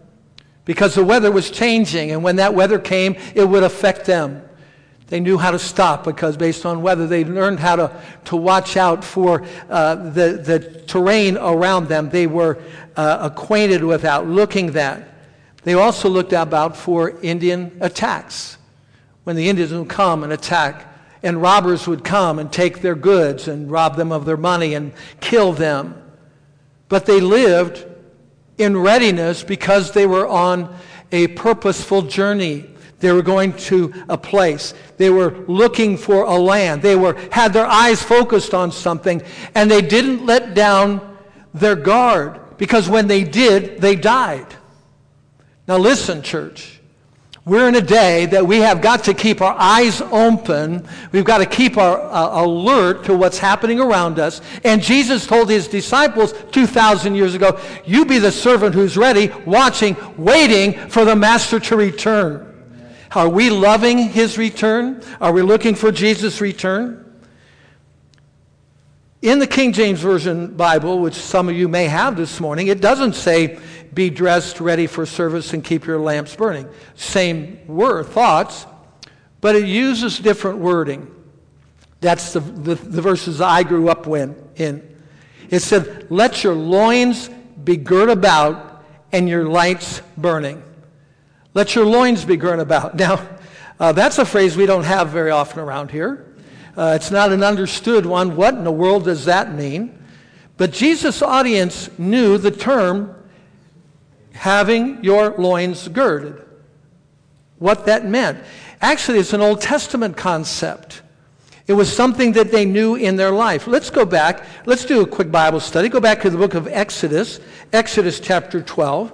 because 0.65 0.95
the 0.95 1.03
weather 1.03 1.31
was 1.31 1.51
changing 1.51 2.11
and 2.11 2.23
when 2.23 2.37
that 2.37 2.53
weather 2.53 2.79
came, 2.79 3.15
it 3.35 3.47
would 3.47 3.63
affect 3.63 4.05
them. 4.05 4.41
They 5.07 5.21
knew 5.21 5.37
how 5.37 5.51
to 5.51 5.59
stop 5.59 6.03
because, 6.03 6.35
based 6.35 6.65
on 6.65 6.81
weather, 6.81 7.07
they 7.07 7.23
learned 7.23 7.61
how 7.61 7.77
to, 7.77 8.01
to 8.25 8.35
watch 8.35 8.75
out 8.75 9.05
for 9.05 9.45
uh, 9.69 9.95
the, 9.95 10.41
the 10.43 10.59
terrain 10.85 11.37
around 11.37 11.87
them. 11.87 12.09
They 12.09 12.27
were 12.27 12.61
uh, 12.97 13.29
acquainted 13.31 13.83
with 13.83 14.03
out 14.03 14.27
looking 14.27 14.71
that. 14.73 15.13
They 15.63 15.75
also 15.75 16.09
looked 16.09 16.33
about 16.33 16.75
for 16.75 17.11
Indian 17.21 17.77
attacks. 17.79 18.57
When 19.27 19.35
the 19.35 19.49
Indians 19.49 19.73
would 19.73 19.89
come 19.89 20.23
and 20.23 20.31
attack, 20.31 20.85
and 21.21 21.41
robbers 21.41 21.85
would 21.85 22.05
come 22.05 22.39
and 22.39 22.49
take 22.49 22.79
their 22.79 22.95
goods 22.95 23.49
and 23.49 23.69
rob 23.69 23.97
them 23.97 24.13
of 24.13 24.23
their 24.23 24.37
money 24.37 24.73
and 24.73 24.93
kill 25.19 25.51
them. 25.51 26.01
But 26.87 27.05
they 27.05 27.19
lived 27.19 27.85
in 28.57 28.77
readiness 28.77 29.43
because 29.43 29.91
they 29.91 30.05
were 30.05 30.25
on 30.25 30.73
a 31.11 31.27
purposeful 31.27 32.03
journey. 32.03 32.67
They 33.01 33.11
were 33.11 33.21
going 33.21 33.51
to 33.67 33.93
a 34.07 34.17
place. 34.17 34.73
They 34.95 35.09
were 35.09 35.31
looking 35.49 35.97
for 35.97 36.23
a 36.23 36.35
land. 36.35 36.81
They 36.81 36.95
were, 36.95 37.15
had 37.29 37.51
their 37.51 37.67
eyes 37.67 38.01
focused 38.01 38.53
on 38.53 38.71
something, 38.71 39.21
and 39.53 39.69
they 39.69 39.81
didn't 39.81 40.25
let 40.25 40.53
down 40.53 41.17
their 41.53 41.75
guard 41.75 42.39
because 42.57 42.87
when 42.87 43.07
they 43.07 43.25
did, 43.25 43.81
they 43.81 43.97
died. 43.97 44.55
Now, 45.67 45.79
listen, 45.79 46.21
church. 46.21 46.76
We're 47.47 47.69
in 47.69 47.75
a 47.75 47.81
day 47.81 48.25
that 48.25 48.45
we 48.45 48.57
have 48.57 48.81
got 48.81 49.05
to 49.05 49.13
keep 49.13 49.41
our 49.41 49.55
eyes 49.57 50.01
open. 50.01 50.85
We've 51.13 51.23
got 51.23 51.37
to 51.37 51.45
keep 51.45 51.77
our 51.77 51.97
uh, 51.97 52.43
alert 52.43 53.05
to 53.05 53.15
what's 53.15 53.37
happening 53.37 53.79
around 53.79 54.19
us. 54.19 54.41
And 54.65 54.81
Jesus 54.81 55.25
told 55.25 55.49
his 55.49 55.69
disciples 55.69 56.33
2,000 56.51 57.15
years 57.15 57.35
ago, 57.35 57.57
you 57.85 58.03
be 58.03 58.19
the 58.19 58.33
servant 58.33 58.75
who's 58.75 58.97
ready, 58.97 59.29
watching, 59.45 59.95
waiting 60.17 60.89
for 60.89 61.05
the 61.05 61.15
master 61.15 61.57
to 61.57 61.77
return. 61.77 62.43
Are 63.15 63.29
we 63.29 63.49
loving 63.49 63.97
his 63.97 64.37
return? 64.37 65.01
Are 65.21 65.31
we 65.31 65.41
looking 65.41 65.73
for 65.73 65.89
Jesus' 65.89 66.41
return? 66.41 67.06
In 69.21 69.39
the 69.39 69.47
King 69.47 69.73
James 69.73 69.99
Version 69.99 70.55
Bible, 70.55 70.99
which 70.99 71.15
some 71.15 71.49
of 71.49 71.55
you 71.55 71.67
may 71.67 71.85
have 71.85 72.15
this 72.15 72.39
morning, 72.39 72.67
it 72.67 72.81
doesn't 72.81 73.13
say, 73.13 73.57
be 73.93 74.11
dressed, 74.11 74.61
ready 74.61 74.85
for 74.85 75.07
service, 75.07 75.53
and 75.53 75.63
keep 75.63 75.85
your 75.87 75.99
lamps 75.99 76.35
burning. 76.35 76.69
Same 76.95 77.59
word, 77.65 78.05
thoughts, 78.05 78.67
but 79.41 79.55
it 79.55 79.65
uses 79.65 80.19
different 80.19 80.59
wording. 80.59 81.11
That's 81.99 82.33
the, 82.33 82.41
the, 82.41 82.75
the 82.75 83.01
verses 83.01 83.41
I 83.41 83.63
grew 83.63 83.89
up 83.89 84.05
in. 84.05 84.95
It 85.49 85.59
said, 85.61 86.11
let 86.11 86.43
your 86.43 86.53
loins 86.53 87.29
be 87.63 87.75
girt 87.75 88.09
about 88.09 88.85
and 89.11 89.27
your 89.27 89.45
lights 89.45 90.01
burning. 90.15 90.61
Let 91.55 91.73
your 91.73 91.87
loins 91.87 92.23
be 92.23 92.37
girt 92.37 92.59
about. 92.59 92.95
Now, 92.99 93.27
uh, 93.79 93.91
that's 93.91 94.17
a 94.17 94.25
phrase 94.25 94.57
we 94.57 94.65
don't 94.65 94.83
have 94.83 95.09
very 95.09 95.29
often 95.29 95.59
around 95.59 95.91
here. 95.91 96.26
Uh, 96.77 96.93
it's 96.95 97.09
not 97.09 97.31
an 97.31 97.43
understood 97.43 98.05
one. 98.05 98.35
What 98.35 98.53
in 98.53 98.63
the 98.63 98.71
world 98.71 99.05
does 99.05 99.25
that 99.25 99.53
mean? 99.53 99.97
But 100.57 100.71
Jesus' 100.71 101.23
audience 101.23 101.89
knew 101.97 102.37
the 102.37 102.51
term 102.51 103.15
having 104.33 105.03
your 105.03 105.31
loins 105.37 105.87
girded. 105.87 106.45
What 107.57 107.87
that 107.87 108.05
meant. 108.05 108.43
Actually, 108.79 109.17
it's 109.17 109.33
an 109.33 109.41
Old 109.41 109.59
Testament 109.59 110.15
concept. 110.15 111.01
It 111.65 111.73
was 111.73 111.91
something 111.91 112.33
that 112.33 112.51
they 112.51 112.63
knew 112.63 112.95
in 112.95 113.15
their 113.15 113.31
life. 113.31 113.67
Let's 113.67 113.89
go 113.89 114.05
back. 114.05 114.45
Let's 114.65 114.85
do 114.85 115.01
a 115.01 115.07
quick 115.07 115.31
Bible 115.31 115.59
study. 115.59 115.89
Go 115.89 115.99
back 115.99 116.21
to 116.21 116.29
the 116.29 116.37
book 116.37 116.53
of 116.53 116.67
Exodus, 116.67 117.39
Exodus 117.73 118.19
chapter 118.19 118.61
12. 118.61 119.11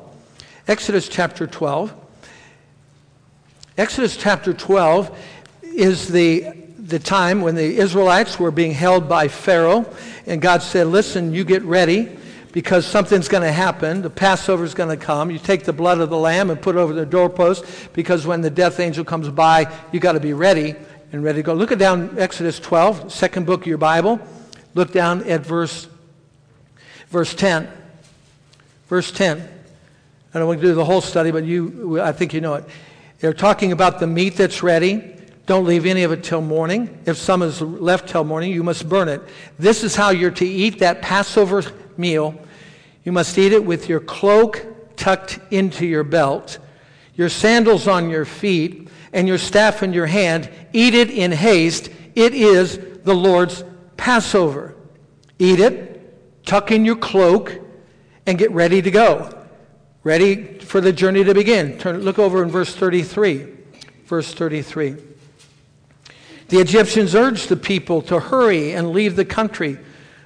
Exodus 0.68 1.08
chapter 1.08 1.48
12. 1.48 1.94
Exodus 3.78 4.18
chapter 4.18 4.54
12 4.54 5.18
is 5.64 6.08
the, 6.10 6.63
the 6.94 7.00
time 7.00 7.42
when 7.42 7.56
the 7.56 7.78
Israelites 7.78 8.40
were 8.40 8.52
being 8.52 8.72
held 8.72 9.10
by 9.10 9.28
Pharaoh, 9.28 9.92
and 10.28 10.40
God 10.40 10.62
said, 10.62 10.86
Listen, 10.86 11.34
you 11.34 11.44
get 11.44 11.64
ready 11.64 12.08
because 12.52 12.86
something's 12.86 13.28
going 13.28 13.42
to 13.42 13.52
happen. 13.52 14.04
The 14.04 14.12
Passover 14.12 14.64
is 14.64 14.76
going 14.76 14.96
to 14.96 15.04
come. 15.04 15.32
You 15.32 15.40
take 15.40 15.64
the 15.64 15.74
blood 15.74 16.00
of 16.02 16.12
the 16.12 16.18
lamb 16.18 16.52
and 16.52 16.62
put 16.62 16.76
it 16.76 16.78
over 16.78 16.94
the 16.94 17.04
doorpost 17.04 17.66
because 17.94 18.28
when 18.28 18.42
the 18.42 18.52
death 18.52 18.80
angel 18.80 19.04
comes 19.04 19.28
by, 19.30 19.74
you 19.92 20.00
got 20.00 20.12
to 20.12 20.20
be 20.20 20.34
ready 20.34 20.76
and 21.12 21.24
ready 21.24 21.40
to 21.40 21.44
go. 21.44 21.56
Look 21.56 21.72
at 21.72 21.80
down 21.80 22.20
Exodus 22.20 22.60
12, 22.60 23.12
second 23.12 23.48
book 23.48 23.62
of 23.62 23.68
your 23.68 23.80
Bible. 23.80 24.20
Look 24.76 24.92
down 24.92 25.24
at 25.24 25.42
verse, 25.42 25.88
verse 27.08 27.34
10. 27.34 27.68
Verse 28.88 29.12
10. 29.12 29.50
I 30.36 30.38
don't 30.38 30.48
want 30.48 30.62
to 30.62 30.68
do 30.68 30.76
the 30.76 30.86
whole 30.86 31.02
study, 31.02 31.32
but 31.32 31.44
you, 31.44 32.00
I 32.00 32.12
think 32.12 32.36
you 32.36 32.42
know 32.42 32.54
it. 32.54 32.66
They're 33.20 33.34
talking 33.34 33.72
about 33.72 34.00
the 34.00 34.06
meat 34.06 34.36
that's 34.36 34.62
ready. 34.62 35.13
Don't 35.46 35.66
leave 35.66 35.86
any 35.86 36.04
of 36.04 36.12
it 36.12 36.24
till 36.24 36.42
morning. 36.42 37.02
If 37.06 37.18
some 37.18 37.42
is 37.42 37.62
left 37.62 38.10
till 38.10 38.24
morning, 38.24 38.52
you 38.52 38.64
must 38.64 38.88
burn 38.88 39.10
it. 39.10 39.22
This 39.60 39.84
is 39.84 39.96
how 39.96 40.12
you're 40.12 40.32
to 40.32 40.46
eat 40.46 40.80
that 40.80 41.02
Passover 41.02 41.64
meal. 41.98 42.36
You 43.04 43.12
must 43.12 43.38
eat 43.38 43.52
it 43.52 43.64
with 43.64 43.90
your 43.90 44.00
cloak 44.00 44.66
tucked 44.96 45.40
into 45.52 45.86
your 45.86 46.04
belt, 46.04 46.60
your 47.16 47.28
sandals 47.28 47.88
on 47.88 48.10
your 48.10 48.26
feet, 48.26 48.88
and 49.12 49.28
your 49.28 49.38
staff 49.38 49.84
in 49.84 49.92
your 49.92 50.06
hand. 50.06 50.50
Eat 50.72 50.94
it 50.94 51.10
in 51.10 51.32
haste. 51.32 51.90
It 52.16 52.34
is 52.34 52.80
the 53.04 53.14
Lord's 53.14 53.64
Passover. 53.98 54.76
Eat 55.40 55.60
it, 55.60 56.46
tuck 56.46 56.72
in 56.72 56.86
your 56.86 56.96
cloak, 56.96 57.60
and 58.26 58.38
get 58.38 58.52
ready 58.52 58.82
to 58.82 58.92
go 58.92 59.44
ready 60.04 60.60
for 60.60 60.82
the 60.82 60.92
journey 60.92 61.24
to 61.24 61.34
begin. 61.34 61.78
Turn, 61.78 62.02
look 62.02 62.20
over 62.20 62.44
in 62.44 62.50
verse 62.50 62.76
33. 62.76 63.48
Verse 64.06 64.34
33. 64.34 64.98
The 66.54 66.60
Egyptians 66.60 67.16
urged 67.16 67.50
the 67.50 67.56
people 67.56 68.04
to 68.04 68.20
hurry 68.20 68.74
and 68.74 68.92
leave 68.92 69.16
the 69.16 69.26
country, 69.26 69.80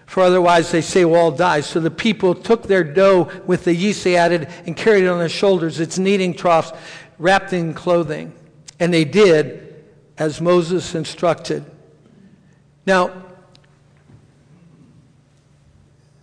for 0.05 0.23
otherwise 0.23 0.71
they 0.71 0.81
say 0.81 1.05
we'll 1.05 1.21
all 1.21 1.31
die. 1.31 1.61
So 1.61 1.79
the 1.79 1.89
people 1.89 2.35
took 2.35 2.63
their 2.63 2.83
dough 2.83 3.31
with 3.45 3.63
the 3.63 3.73
yeast 3.73 4.03
they 4.03 4.17
added 4.17 4.49
and 4.65 4.75
carried 4.75 5.05
it 5.05 5.07
on 5.07 5.19
their 5.19 5.29
shoulders, 5.29 5.79
its 5.79 5.97
kneading 5.97 6.33
troughs, 6.33 6.73
wrapped 7.17 7.53
in 7.53 7.73
clothing. 7.73 8.33
And 8.77 8.93
they 8.93 9.05
did 9.05 9.73
as 10.17 10.41
Moses 10.41 10.95
instructed. 10.95 11.63
Now, 12.85 13.23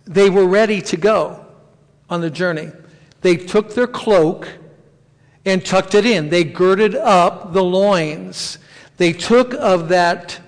they 0.03 0.29
were 0.29 0.45
ready 0.45 0.83
to 0.83 0.97
go 0.97 1.47
on 2.11 2.21
the 2.21 2.29
journey. 2.29 2.71
They 3.21 3.37
took 3.37 3.73
their 3.73 3.87
cloak 3.87 4.49
and 5.45 5.65
tucked 5.65 5.95
it 5.95 6.05
in. 6.05 6.29
They 6.29 6.43
girded 6.43 6.93
up 6.93 7.53
the 7.53 7.63
loins. 7.63 8.59
They 8.97 9.13
took 9.13 9.53
of 9.53 9.89
that, 9.89 10.39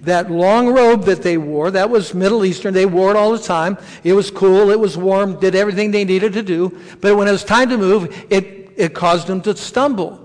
that 0.00 0.30
long 0.30 0.68
robe 0.68 1.04
that 1.04 1.22
they 1.22 1.38
wore. 1.38 1.70
That 1.70 1.90
was 1.90 2.14
Middle 2.14 2.44
Eastern. 2.44 2.74
They 2.74 2.86
wore 2.86 3.10
it 3.10 3.16
all 3.16 3.32
the 3.32 3.38
time. 3.38 3.78
It 4.02 4.12
was 4.14 4.30
cool. 4.30 4.70
It 4.70 4.78
was 4.78 4.96
warm. 4.96 5.38
Did 5.38 5.54
everything 5.54 5.90
they 5.90 6.04
needed 6.04 6.32
to 6.32 6.42
do. 6.42 6.76
But 7.00 7.16
when 7.16 7.28
it 7.28 7.32
was 7.32 7.44
time 7.44 7.68
to 7.68 7.78
move, 7.78 8.26
it, 8.30 8.72
it 8.76 8.94
caused 8.94 9.26
them 9.26 9.40
to 9.42 9.56
stumble. 9.56 10.22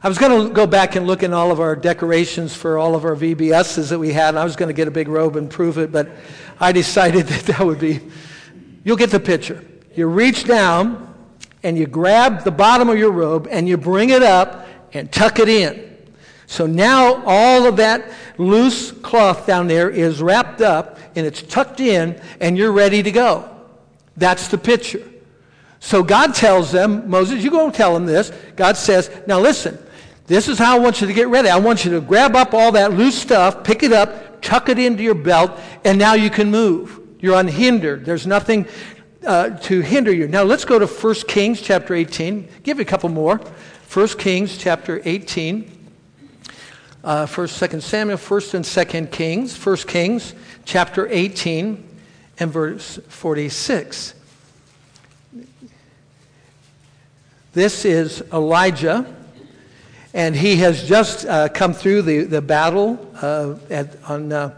I 0.00 0.08
was 0.08 0.16
going 0.16 0.46
to 0.46 0.54
go 0.54 0.66
back 0.66 0.94
and 0.94 1.08
look 1.08 1.24
in 1.24 1.32
all 1.32 1.50
of 1.50 1.58
our 1.58 1.74
decorations 1.74 2.54
for 2.54 2.78
all 2.78 2.94
of 2.94 3.04
our 3.04 3.16
VBSs 3.16 3.88
that 3.88 3.98
we 3.98 4.12
had, 4.12 4.30
and 4.30 4.38
I 4.38 4.44
was 4.44 4.54
going 4.54 4.68
to 4.68 4.72
get 4.72 4.86
a 4.86 4.92
big 4.92 5.08
robe 5.08 5.34
and 5.34 5.50
prove 5.50 5.76
it, 5.76 5.90
but 5.90 6.08
I 6.60 6.70
decided 6.70 7.26
that 7.28 7.46
that 7.46 7.66
would 7.66 7.80
be, 7.80 8.00
you'll 8.84 8.96
get 8.96 9.10
the 9.10 9.18
picture. 9.18 9.64
You 9.96 10.06
reach 10.06 10.44
down 10.44 11.12
and 11.64 11.76
you 11.76 11.86
grab 11.86 12.44
the 12.44 12.52
bottom 12.52 12.88
of 12.88 12.96
your 12.96 13.10
robe 13.10 13.48
and 13.50 13.68
you 13.68 13.76
bring 13.76 14.10
it 14.10 14.22
up 14.22 14.68
and 14.92 15.10
tuck 15.10 15.40
it 15.40 15.48
in. 15.48 15.87
So 16.48 16.66
now 16.66 17.22
all 17.26 17.66
of 17.66 17.76
that 17.76 18.10
loose 18.38 18.90
cloth 18.90 19.46
down 19.46 19.68
there 19.68 19.90
is 19.90 20.22
wrapped 20.22 20.62
up 20.62 20.98
and 21.14 21.26
it's 21.26 21.42
tucked 21.42 21.78
in 21.78 22.18
and 22.40 22.56
you're 22.56 22.72
ready 22.72 23.02
to 23.02 23.12
go. 23.12 23.48
That's 24.16 24.48
the 24.48 24.56
picture. 24.56 25.06
So 25.78 26.02
God 26.02 26.34
tells 26.34 26.72
them, 26.72 27.08
Moses, 27.08 27.44
you 27.44 27.50
go 27.50 27.70
tell 27.70 27.92
them 27.92 28.06
this. 28.06 28.32
God 28.56 28.78
says, 28.78 29.10
now 29.26 29.38
listen, 29.38 29.78
this 30.26 30.48
is 30.48 30.58
how 30.58 30.74
I 30.74 30.78
want 30.78 31.02
you 31.02 31.06
to 31.06 31.12
get 31.12 31.28
ready. 31.28 31.50
I 31.50 31.58
want 31.58 31.84
you 31.84 31.90
to 31.92 32.00
grab 32.00 32.34
up 32.34 32.54
all 32.54 32.72
that 32.72 32.94
loose 32.94 33.18
stuff, 33.18 33.62
pick 33.62 33.82
it 33.82 33.92
up, 33.92 34.40
tuck 34.40 34.70
it 34.70 34.78
into 34.78 35.02
your 35.02 35.14
belt, 35.14 35.52
and 35.84 35.98
now 35.98 36.14
you 36.14 36.30
can 36.30 36.50
move. 36.50 36.98
You're 37.20 37.38
unhindered. 37.38 38.06
There's 38.06 38.26
nothing 38.26 38.66
uh, 39.26 39.50
to 39.50 39.82
hinder 39.82 40.14
you. 40.14 40.28
Now 40.28 40.44
let's 40.44 40.64
go 40.64 40.78
to 40.78 40.86
1 40.86 41.14
Kings 41.28 41.60
chapter 41.60 41.94
18. 41.94 42.48
Give 42.62 42.78
you 42.78 42.82
a 42.82 42.86
couple 42.86 43.10
more. 43.10 43.38
1 43.92 44.08
Kings 44.16 44.56
chapter 44.56 45.02
18. 45.04 45.77
Uh, 47.08 47.24
1st, 47.24 47.68
2nd 47.68 47.80
Samuel, 47.80 48.18
1st 48.18 48.52
and 48.52 48.64
2nd 48.66 49.10
Kings. 49.10 49.66
1 49.66 49.76
Kings 49.86 50.34
chapter 50.66 51.08
18 51.08 51.82
and 52.38 52.52
verse 52.52 53.00
46. 53.08 54.12
This 57.54 57.86
is 57.86 58.22
Elijah 58.30 59.06
and 60.12 60.36
he 60.36 60.56
has 60.56 60.86
just 60.86 61.24
uh, 61.24 61.48
come 61.48 61.72
through 61.72 62.02
the, 62.02 62.24
the 62.24 62.42
battle 62.42 62.98
uh, 63.22 63.54
at, 63.70 63.96
on, 64.04 64.30
uh, 64.30 64.54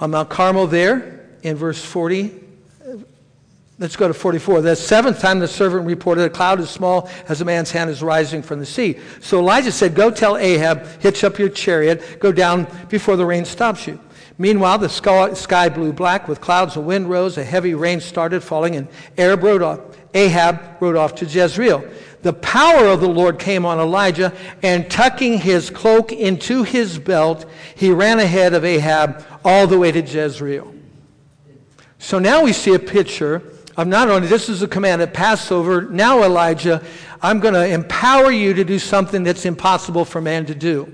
on 0.00 0.10
Mount 0.10 0.30
Carmel 0.30 0.66
there 0.66 1.28
in 1.44 1.54
verse 1.54 1.80
40. 1.80 2.34
Let's 3.80 3.94
go 3.94 4.08
to 4.08 4.14
44. 4.14 4.60
The 4.60 4.74
seventh 4.74 5.20
time 5.20 5.38
the 5.38 5.46
servant 5.46 5.86
reported, 5.86 6.24
A 6.24 6.30
cloud 6.30 6.60
as 6.60 6.68
small 6.68 7.08
as 7.28 7.40
a 7.40 7.44
man's 7.44 7.70
hand 7.70 7.90
is 7.90 8.02
rising 8.02 8.42
from 8.42 8.58
the 8.58 8.66
sea. 8.66 8.98
So 9.20 9.38
Elijah 9.38 9.70
said, 9.70 9.94
Go 9.94 10.10
tell 10.10 10.36
Ahab, 10.36 10.84
hitch 11.00 11.22
up 11.22 11.38
your 11.38 11.48
chariot, 11.48 12.18
go 12.18 12.32
down 12.32 12.66
before 12.88 13.16
the 13.16 13.24
rain 13.24 13.44
stops 13.44 13.86
you. 13.86 14.00
Meanwhile, 14.36 14.78
the 14.78 14.88
sky 14.88 15.68
blew 15.68 15.92
black 15.92 16.28
with 16.28 16.40
clouds, 16.40 16.76
a 16.76 16.80
wind 16.80 17.08
rose, 17.08 17.38
a 17.38 17.44
heavy 17.44 17.74
rain 17.74 18.00
started 18.00 18.42
falling, 18.42 18.76
and 18.76 18.88
Ahab 19.16 19.42
rode 19.42 19.62
off, 19.62 19.80
Ahab 20.14 20.80
rode 20.80 20.96
off 20.96 21.14
to 21.16 21.26
Jezreel 21.26 21.84
the 22.22 22.32
power 22.32 22.86
of 22.86 23.00
the 23.00 23.08
Lord 23.08 23.38
came 23.38 23.64
on 23.64 23.78
Elijah, 23.78 24.32
and 24.62 24.90
tucking 24.90 25.38
his 25.38 25.70
cloak 25.70 26.12
into 26.12 26.62
his 26.62 26.98
belt, 26.98 27.46
he 27.74 27.90
ran 27.90 28.18
ahead 28.18 28.54
of 28.54 28.64
Ahab 28.64 29.24
all 29.44 29.66
the 29.66 29.78
way 29.78 29.92
to 29.92 30.02
Jezreel. 30.02 30.74
So 31.98 32.18
now 32.18 32.42
we 32.42 32.52
see 32.52 32.74
a 32.74 32.78
picture 32.78 33.42
of 33.78 33.86
not 33.86 34.10
only 34.10 34.26
this 34.26 34.48
is 34.48 34.60
a 34.60 34.68
command 34.68 35.00
at 35.00 35.14
Passover, 35.14 35.82
now 35.82 36.24
Elijah, 36.24 36.82
I'm 37.22 37.38
going 37.38 37.54
to 37.54 37.64
empower 37.64 38.32
you 38.32 38.52
to 38.54 38.64
do 38.64 38.76
something 38.76 39.22
that's 39.22 39.44
impossible 39.44 40.04
for 40.04 40.20
man 40.20 40.46
to 40.46 40.54
do. 40.54 40.92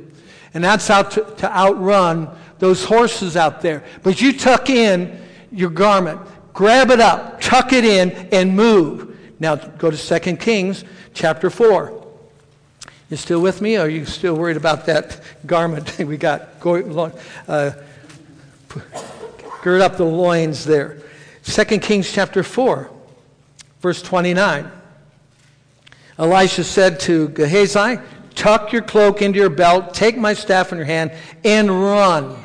And 0.52 0.62
that's 0.62 0.90
out 0.90 1.12
to, 1.12 1.22
to 1.38 1.50
outrun 1.50 2.28
those 2.58 2.84
horses 2.84 3.38
out 3.38 3.62
there. 3.62 3.84
But 4.02 4.20
you 4.20 4.38
tuck 4.38 4.68
in 4.68 5.18
your 5.50 5.70
garment, 5.70 6.20
grab 6.52 6.90
it 6.90 7.00
up, 7.00 7.40
tuck 7.40 7.72
it 7.72 7.86
in, 7.86 8.10
and 8.30 8.54
move. 8.54 9.18
Now 9.40 9.56
go 9.56 9.90
to 9.90 10.20
2 10.20 10.36
Kings 10.36 10.84
chapter 11.14 11.48
4. 11.48 12.04
You 13.08 13.16
still 13.16 13.40
with 13.40 13.62
me? 13.62 13.78
Or 13.78 13.82
are 13.82 13.88
you 13.88 14.04
still 14.04 14.34
worried 14.34 14.58
about 14.58 14.84
that 14.86 15.22
garment 15.46 15.98
we 15.98 16.18
got? 16.18 16.60
going? 16.60 17.12
Uh, 17.48 17.70
gird 19.62 19.80
up 19.80 19.96
the 19.96 20.04
loins 20.04 20.66
there. 20.66 20.98
2 21.44 21.64
Kings 21.78 22.10
chapter 22.10 22.42
4, 22.42 22.90
verse 23.80 24.02
29. 24.02 24.70
Elisha 26.18 26.64
said 26.64 27.00
to 27.00 27.28
Gehazi, 27.28 27.98
Tuck 28.34 28.72
your 28.72 28.82
cloak 28.82 29.22
into 29.22 29.38
your 29.38 29.50
belt, 29.50 29.94
take 29.94 30.16
my 30.16 30.32
staff 30.32 30.72
in 30.72 30.78
your 30.78 30.86
hand, 30.86 31.12
and 31.44 31.70
run. 31.70 32.42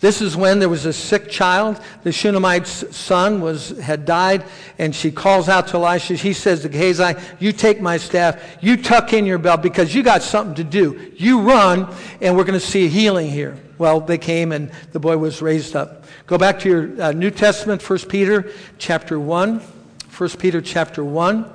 This 0.00 0.20
is 0.20 0.36
when 0.36 0.58
there 0.58 0.68
was 0.68 0.86
a 0.86 0.92
sick 0.92 1.30
child. 1.30 1.80
The 2.02 2.12
Shunammite's 2.12 2.94
son 2.94 3.40
was, 3.40 3.70
had 3.78 4.04
died, 4.04 4.44
and 4.78 4.94
she 4.94 5.10
calls 5.10 5.48
out 5.48 5.68
to 5.68 5.76
Elisha. 5.76 6.14
He 6.14 6.32
says 6.32 6.62
to 6.62 6.68
Gehazi, 6.68 7.18
You 7.38 7.52
take 7.52 7.80
my 7.80 7.96
staff, 7.96 8.58
you 8.60 8.76
tuck 8.76 9.12
in 9.12 9.24
your 9.24 9.38
belt 9.38 9.62
because 9.62 9.94
you 9.94 10.02
got 10.02 10.22
something 10.22 10.56
to 10.56 10.64
do. 10.64 11.12
You 11.16 11.40
run, 11.40 11.94
and 12.20 12.36
we're 12.36 12.44
going 12.44 12.58
to 12.58 12.66
see 12.66 12.88
healing 12.88 13.30
here. 13.30 13.56
Well, 13.78 14.00
they 14.00 14.18
came, 14.18 14.52
and 14.52 14.70
the 14.92 15.00
boy 15.00 15.16
was 15.16 15.40
raised 15.40 15.74
up. 15.76 16.03
Go 16.26 16.38
back 16.38 16.60
to 16.60 16.68
your 16.70 17.02
uh, 17.02 17.12
New 17.12 17.30
Testament, 17.30 17.88
1 17.88 17.98
Peter 18.08 18.50
chapter 18.78 19.20
1. 19.20 19.60
1 19.60 20.30
Peter 20.38 20.62
chapter 20.62 21.04
1 21.04 21.52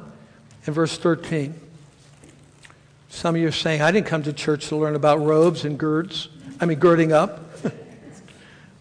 and 0.67 0.75
verse 0.75 0.95
13. 0.95 1.59
Some 3.09 3.33
of 3.33 3.41
you 3.41 3.47
are 3.47 3.51
saying, 3.51 3.81
I 3.81 3.91
didn't 3.91 4.05
come 4.05 4.21
to 4.23 4.33
church 4.33 4.67
to 4.67 4.75
learn 4.75 4.95
about 4.95 5.25
robes 5.25 5.65
and 5.65 5.79
girds. 5.79 6.29
I 6.61 6.65
mean, 6.65 6.77
girding 6.77 7.11
up. 7.11 7.45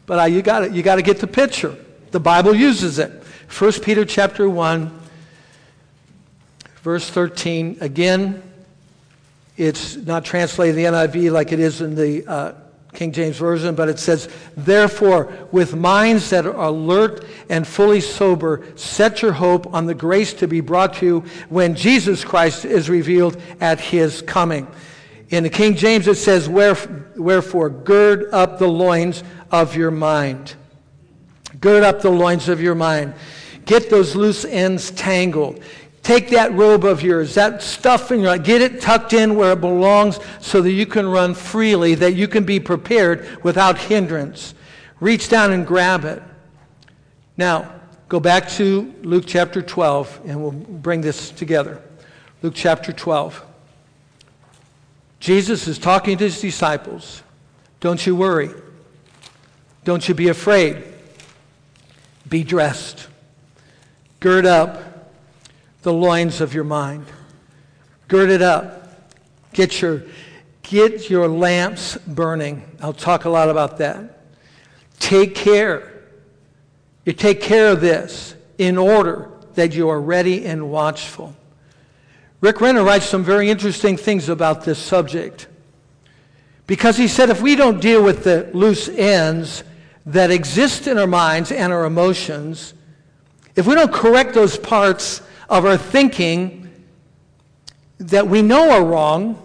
But 0.04 0.18
uh, 0.20 0.24
you 0.24 0.40
got 0.40 0.72
you 0.72 0.82
to 0.82 1.02
get 1.02 1.20
the 1.20 1.26
picture. 1.26 1.76
The 2.12 2.20
Bible 2.20 2.54
uses 2.54 2.98
it. 2.98 3.10
1 3.58 3.72
Peter 3.82 4.06
chapter 4.06 4.48
1, 4.48 4.90
verse 6.82 7.10
13. 7.10 7.76
Again, 7.82 8.42
it's 9.58 9.96
not 9.96 10.24
translated 10.24 10.78
in 10.78 10.92
the 10.94 10.98
NIV 10.98 11.30
like 11.30 11.52
it 11.52 11.60
is 11.60 11.82
in 11.82 11.94
the 11.94 12.26
uh, 12.26 12.52
King 12.94 13.12
James 13.12 13.36
Version, 13.36 13.74
but 13.74 13.88
it 13.88 13.98
says, 13.98 14.28
Therefore, 14.56 15.32
with 15.52 15.76
minds 15.76 16.30
that 16.30 16.46
are 16.46 16.56
alert 16.56 17.24
and 17.48 17.66
fully 17.66 18.00
sober, 18.00 18.64
set 18.76 19.20
your 19.20 19.32
hope 19.32 19.72
on 19.74 19.86
the 19.86 19.94
grace 19.94 20.32
to 20.34 20.48
be 20.48 20.60
brought 20.60 20.94
to 20.94 21.06
you 21.06 21.20
when 21.48 21.74
Jesus 21.74 22.24
Christ 22.24 22.64
is 22.64 22.88
revealed 22.88 23.40
at 23.60 23.78
his 23.78 24.22
coming. 24.22 24.66
In 25.28 25.42
the 25.42 25.50
King 25.50 25.76
James, 25.76 26.08
it 26.08 26.16
says, 26.16 26.48
Wherefore, 26.48 27.68
gird 27.68 28.32
up 28.32 28.58
the 28.58 28.68
loins 28.68 29.22
of 29.50 29.76
your 29.76 29.90
mind. 29.90 30.54
Gird 31.60 31.82
up 31.82 32.00
the 32.00 32.10
loins 32.10 32.48
of 32.48 32.62
your 32.62 32.74
mind. 32.74 33.14
Get 33.66 33.90
those 33.90 34.16
loose 34.16 34.46
ends 34.46 34.90
tangled. 34.92 35.62
Take 36.02 36.30
that 36.30 36.52
robe 36.52 36.84
of 36.84 37.02
yours, 37.02 37.34
that 37.34 37.62
stuff 37.62 38.10
in 38.10 38.20
your 38.20 38.38
get 38.38 38.62
it 38.62 38.80
tucked 38.80 39.12
in 39.12 39.36
where 39.36 39.52
it 39.52 39.60
belongs 39.60 40.18
so 40.40 40.62
that 40.62 40.72
you 40.72 40.86
can 40.86 41.06
run 41.08 41.34
freely, 41.34 41.94
that 41.96 42.14
you 42.14 42.28
can 42.28 42.44
be 42.44 42.60
prepared 42.60 43.42
without 43.42 43.76
hindrance. 43.76 44.54
Reach 45.00 45.28
down 45.28 45.52
and 45.52 45.66
grab 45.66 46.04
it. 46.04 46.22
Now, 47.36 47.72
go 48.08 48.20
back 48.20 48.48
to 48.50 48.94
Luke 49.02 49.24
chapter 49.26 49.60
12, 49.60 50.22
and 50.26 50.40
we'll 50.42 50.52
bring 50.52 51.00
this 51.00 51.30
together. 51.30 51.80
Luke 52.42 52.54
chapter 52.56 52.92
12. 52.92 53.44
Jesus 55.20 55.68
is 55.68 55.78
talking 55.78 56.16
to 56.18 56.24
his 56.24 56.40
disciples. 56.40 57.22
Don't 57.80 58.04
you 58.06 58.16
worry. 58.16 58.50
Don't 59.84 60.08
you 60.08 60.14
be 60.14 60.28
afraid. 60.28 60.84
Be 62.28 62.44
dressed. 62.44 63.08
Gird 64.20 64.46
up 64.46 64.87
the 65.82 65.92
loins 65.92 66.40
of 66.40 66.54
your 66.54 66.64
mind. 66.64 67.06
Gird 68.08 68.30
it 68.30 68.42
up. 68.42 69.12
Get 69.52 69.80
your, 69.80 70.02
get 70.62 71.10
your 71.10 71.28
lamps 71.28 71.96
burning. 71.98 72.62
I'll 72.80 72.92
talk 72.92 73.24
a 73.24 73.30
lot 73.30 73.48
about 73.48 73.78
that. 73.78 74.22
Take 74.98 75.34
care. 75.34 75.92
You 77.04 77.12
take 77.12 77.40
care 77.40 77.72
of 77.72 77.80
this 77.80 78.34
in 78.58 78.76
order 78.76 79.30
that 79.54 79.74
you 79.74 79.88
are 79.88 80.00
ready 80.00 80.44
and 80.46 80.70
watchful. 80.70 81.34
Rick 82.40 82.60
Renner 82.60 82.84
writes 82.84 83.06
some 83.06 83.24
very 83.24 83.50
interesting 83.50 83.96
things 83.96 84.28
about 84.28 84.64
this 84.64 84.78
subject. 84.78 85.48
Because 86.66 86.96
he 86.96 87.08
said 87.08 87.30
if 87.30 87.40
we 87.40 87.56
don't 87.56 87.80
deal 87.80 88.02
with 88.02 88.24
the 88.24 88.50
loose 88.52 88.88
ends, 88.88 89.64
that 90.08 90.30
exist 90.30 90.86
in 90.86 90.96
our 90.96 91.06
minds 91.06 91.52
and 91.52 91.70
our 91.70 91.84
emotions, 91.84 92.72
if 93.56 93.66
we 93.66 93.74
don't 93.74 93.92
correct 93.92 94.32
those 94.32 94.56
parts 94.56 95.20
of 95.48 95.64
our 95.64 95.76
thinking 95.76 96.70
that 97.98 98.26
we 98.26 98.42
know 98.42 98.70
are 98.70 98.84
wrong, 98.84 99.44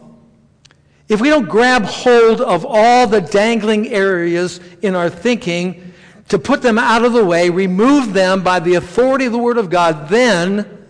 if 1.07 1.21
we 1.21 1.29
don't 1.29 1.49
grab 1.49 1.83
hold 1.83 2.41
of 2.41 2.65
all 2.65 3.07
the 3.07 3.21
dangling 3.21 3.87
areas 3.89 4.59
in 4.81 4.95
our 4.95 5.09
thinking 5.09 5.93
to 6.29 6.39
put 6.39 6.61
them 6.61 6.79
out 6.79 7.03
of 7.03 7.13
the 7.13 7.25
way, 7.25 7.49
remove 7.49 8.13
them 8.13 8.43
by 8.43 8.59
the 8.59 8.75
authority 8.75 9.25
of 9.25 9.31
the 9.31 9.37
Word 9.37 9.57
of 9.57 9.69
God, 9.69 10.09
then, 10.09 10.87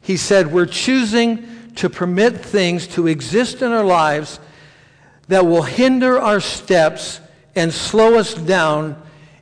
he 0.00 0.16
said, 0.16 0.50
we're 0.50 0.66
choosing 0.66 1.46
to 1.76 1.88
permit 1.88 2.38
things 2.38 2.86
to 2.88 3.06
exist 3.06 3.62
in 3.62 3.70
our 3.70 3.84
lives 3.84 4.40
that 5.28 5.46
will 5.46 5.62
hinder 5.62 6.18
our 6.18 6.40
steps 6.40 7.20
and 7.54 7.72
slow 7.72 8.18
us 8.18 8.34
down 8.34 9.00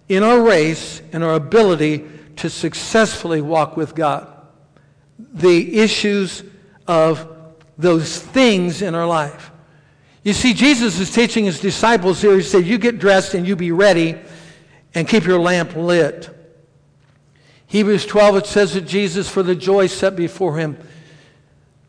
in 0.08 0.22
our 0.22 0.40
race 0.42 1.00
and 1.12 1.22
our 1.22 1.34
ability 1.34 2.06
to 2.36 2.50
successfully 2.50 3.40
walk 3.40 3.76
with 3.76 3.94
God. 3.94 4.37
The 5.18 5.78
issues 5.78 6.42
of 6.86 7.28
those 7.76 8.20
things 8.20 8.82
in 8.82 8.94
our 8.94 9.06
life. 9.06 9.50
You 10.22 10.32
see, 10.32 10.52
Jesus 10.52 10.98
is 10.98 11.10
teaching 11.10 11.44
his 11.44 11.60
disciples 11.60 12.20
here. 12.20 12.36
He 12.36 12.42
said, 12.42 12.66
You 12.66 12.78
get 12.78 12.98
dressed 12.98 13.34
and 13.34 13.46
you 13.46 13.56
be 13.56 13.72
ready 13.72 14.16
and 14.94 15.08
keep 15.08 15.24
your 15.24 15.40
lamp 15.40 15.76
lit. 15.76 16.34
Hebrews 17.66 18.06
12, 18.06 18.36
it 18.36 18.46
says 18.46 18.74
that 18.74 18.82
Jesus, 18.82 19.28
for 19.28 19.42
the 19.42 19.54
joy 19.54 19.86
set 19.86 20.16
before 20.16 20.58
him, 20.58 20.78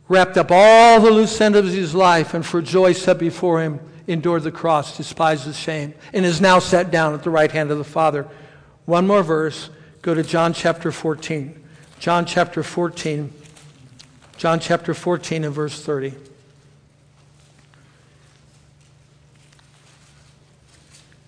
wrapped 0.07 0.37
up 0.37 0.51
all 0.51 0.99
the 0.99 1.11
loose 1.11 1.39
ends 1.39 1.57
of 1.57 1.65
his 1.65 1.95
life 1.95 2.33
and 2.33 2.45
for 2.45 2.61
joy 2.61 2.91
set 2.91 3.17
before 3.17 3.61
him 3.61 3.79
endured 4.07 4.43
the 4.43 4.51
cross, 4.51 4.97
despised 4.97 5.45
the 5.45 5.53
shame, 5.53 5.93
and 6.13 6.25
is 6.25 6.41
now 6.41 6.59
set 6.59 6.91
down 6.91 7.13
at 7.13 7.23
the 7.23 7.29
right 7.29 7.51
hand 7.51 7.71
of 7.71 7.77
the 7.77 7.83
Father. 7.83 8.27
One 8.85 9.05
more 9.05 9.23
verse. 9.23 9.69
Go 10.01 10.13
to 10.13 10.23
John 10.23 10.53
chapter 10.53 10.91
14. 10.91 11.58
John 11.99 12.25
chapter 12.25 12.63
14. 12.63 13.33
John 14.37 14.61
chapter 14.61 14.93
14 14.93 15.43
and 15.43 15.53
verse 15.53 15.81
30. 15.81 16.13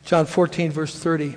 John 0.06 0.26
14, 0.26 0.72
verse 0.72 0.98
30. 0.98 1.36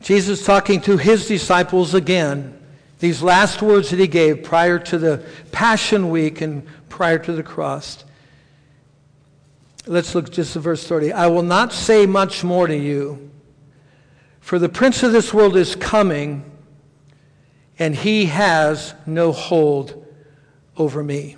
Jesus 0.00 0.44
talking 0.44 0.80
to 0.82 0.96
his 0.96 1.28
disciples 1.28 1.94
again, 1.94 2.58
these 2.98 3.22
last 3.22 3.62
words 3.62 3.90
that 3.90 4.00
he 4.00 4.08
gave 4.08 4.42
prior 4.42 4.80
to 4.80 4.98
the 4.98 5.24
Passion 5.52 6.10
Week 6.10 6.40
and 6.40 6.66
prior 6.88 7.20
to 7.20 7.32
the 7.32 7.44
cross. 7.44 8.04
Let's 9.86 10.14
look 10.14 10.30
just 10.30 10.56
at 10.56 10.62
verse 10.62 10.86
30. 10.86 11.12
I 11.12 11.28
will 11.28 11.42
not 11.42 11.72
say 11.72 12.06
much 12.06 12.42
more 12.42 12.66
to 12.66 12.76
you, 12.76 13.31
for 14.42 14.58
the 14.58 14.68
prince 14.68 15.04
of 15.04 15.12
this 15.12 15.32
world 15.32 15.56
is 15.56 15.76
coming, 15.76 16.44
and 17.78 17.94
he 17.94 18.26
has 18.26 18.92
no 19.06 19.30
hold 19.32 20.04
over 20.76 21.02
me. 21.02 21.36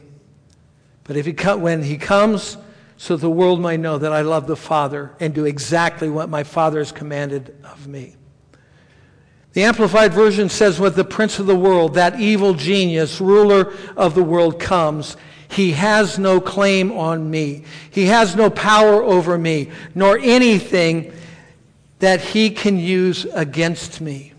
But 1.04 1.16
if 1.16 1.26
he 1.26 1.32
when 1.32 1.82
he 1.82 1.98
comes, 1.98 2.56
so 2.96 3.16
the 3.16 3.30
world 3.30 3.60
might 3.60 3.78
know 3.78 3.98
that 3.98 4.12
I 4.12 4.22
love 4.22 4.46
the 4.46 4.56
Father 4.56 5.14
and 5.20 5.34
do 5.34 5.44
exactly 5.44 6.08
what 6.08 6.30
my 6.30 6.44
Father 6.44 6.78
has 6.78 6.92
commanded 6.92 7.54
of 7.62 7.86
me. 7.86 8.16
The 9.52 9.64
Amplified 9.64 10.14
Version 10.14 10.48
says, 10.48 10.80
When 10.80 10.94
the 10.94 11.04
prince 11.04 11.38
of 11.38 11.46
the 11.46 11.54
world, 11.54 11.94
that 11.94 12.18
evil 12.18 12.54
genius, 12.54 13.20
ruler 13.20 13.74
of 13.98 14.14
the 14.14 14.24
world, 14.24 14.58
comes, 14.58 15.18
he 15.48 15.72
has 15.72 16.18
no 16.18 16.40
claim 16.40 16.90
on 16.90 17.30
me. 17.30 17.64
He 17.90 18.06
has 18.06 18.34
no 18.34 18.48
power 18.48 19.02
over 19.02 19.36
me, 19.36 19.70
nor 19.94 20.18
anything 20.18 21.12
that 22.04 22.20
he 22.20 22.50
can 22.50 22.78
use 22.78 23.24
against 23.32 24.02
me. 24.02 24.34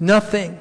Nothing. 0.00 0.60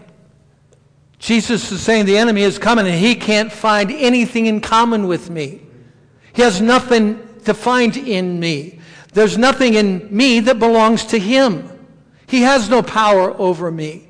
Jesus 1.17 1.71
is 1.71 1.81
saying 1.81 2.05
the 2.05 2.19
enemy 2.19 2.43
is 2.43 2.59
coming 2.59 2.85
and 2.85 2.93
he 2.93 3.15
can't 3.15 3.51
find 3.51 3.89
anything 3.89 4.45
in 4.45 4.61
common 4.61 5.07
with 5.07 5.31
me. 5.31 5.63
He 6.33 6.43
has 6.43 6.61
nothing 6.61 7.19
to 7.45 7.55
find 7.55 7.97
in 7.97 8.39
me. 8.39 8.79
There's 9.13 9.35
nothing 9.35 9.73
in 9.73 10.07
me 10.15 10.39
that 10.41 10.59
belongs 10.59 11.05
to 11.05 11.17
him. 11.17 11.67
He 12.27 12.41
has 12.41 12.69
no 12.69 12.83
power 12.83 13.33
over 13.39 13.71
me. 13.71 14.07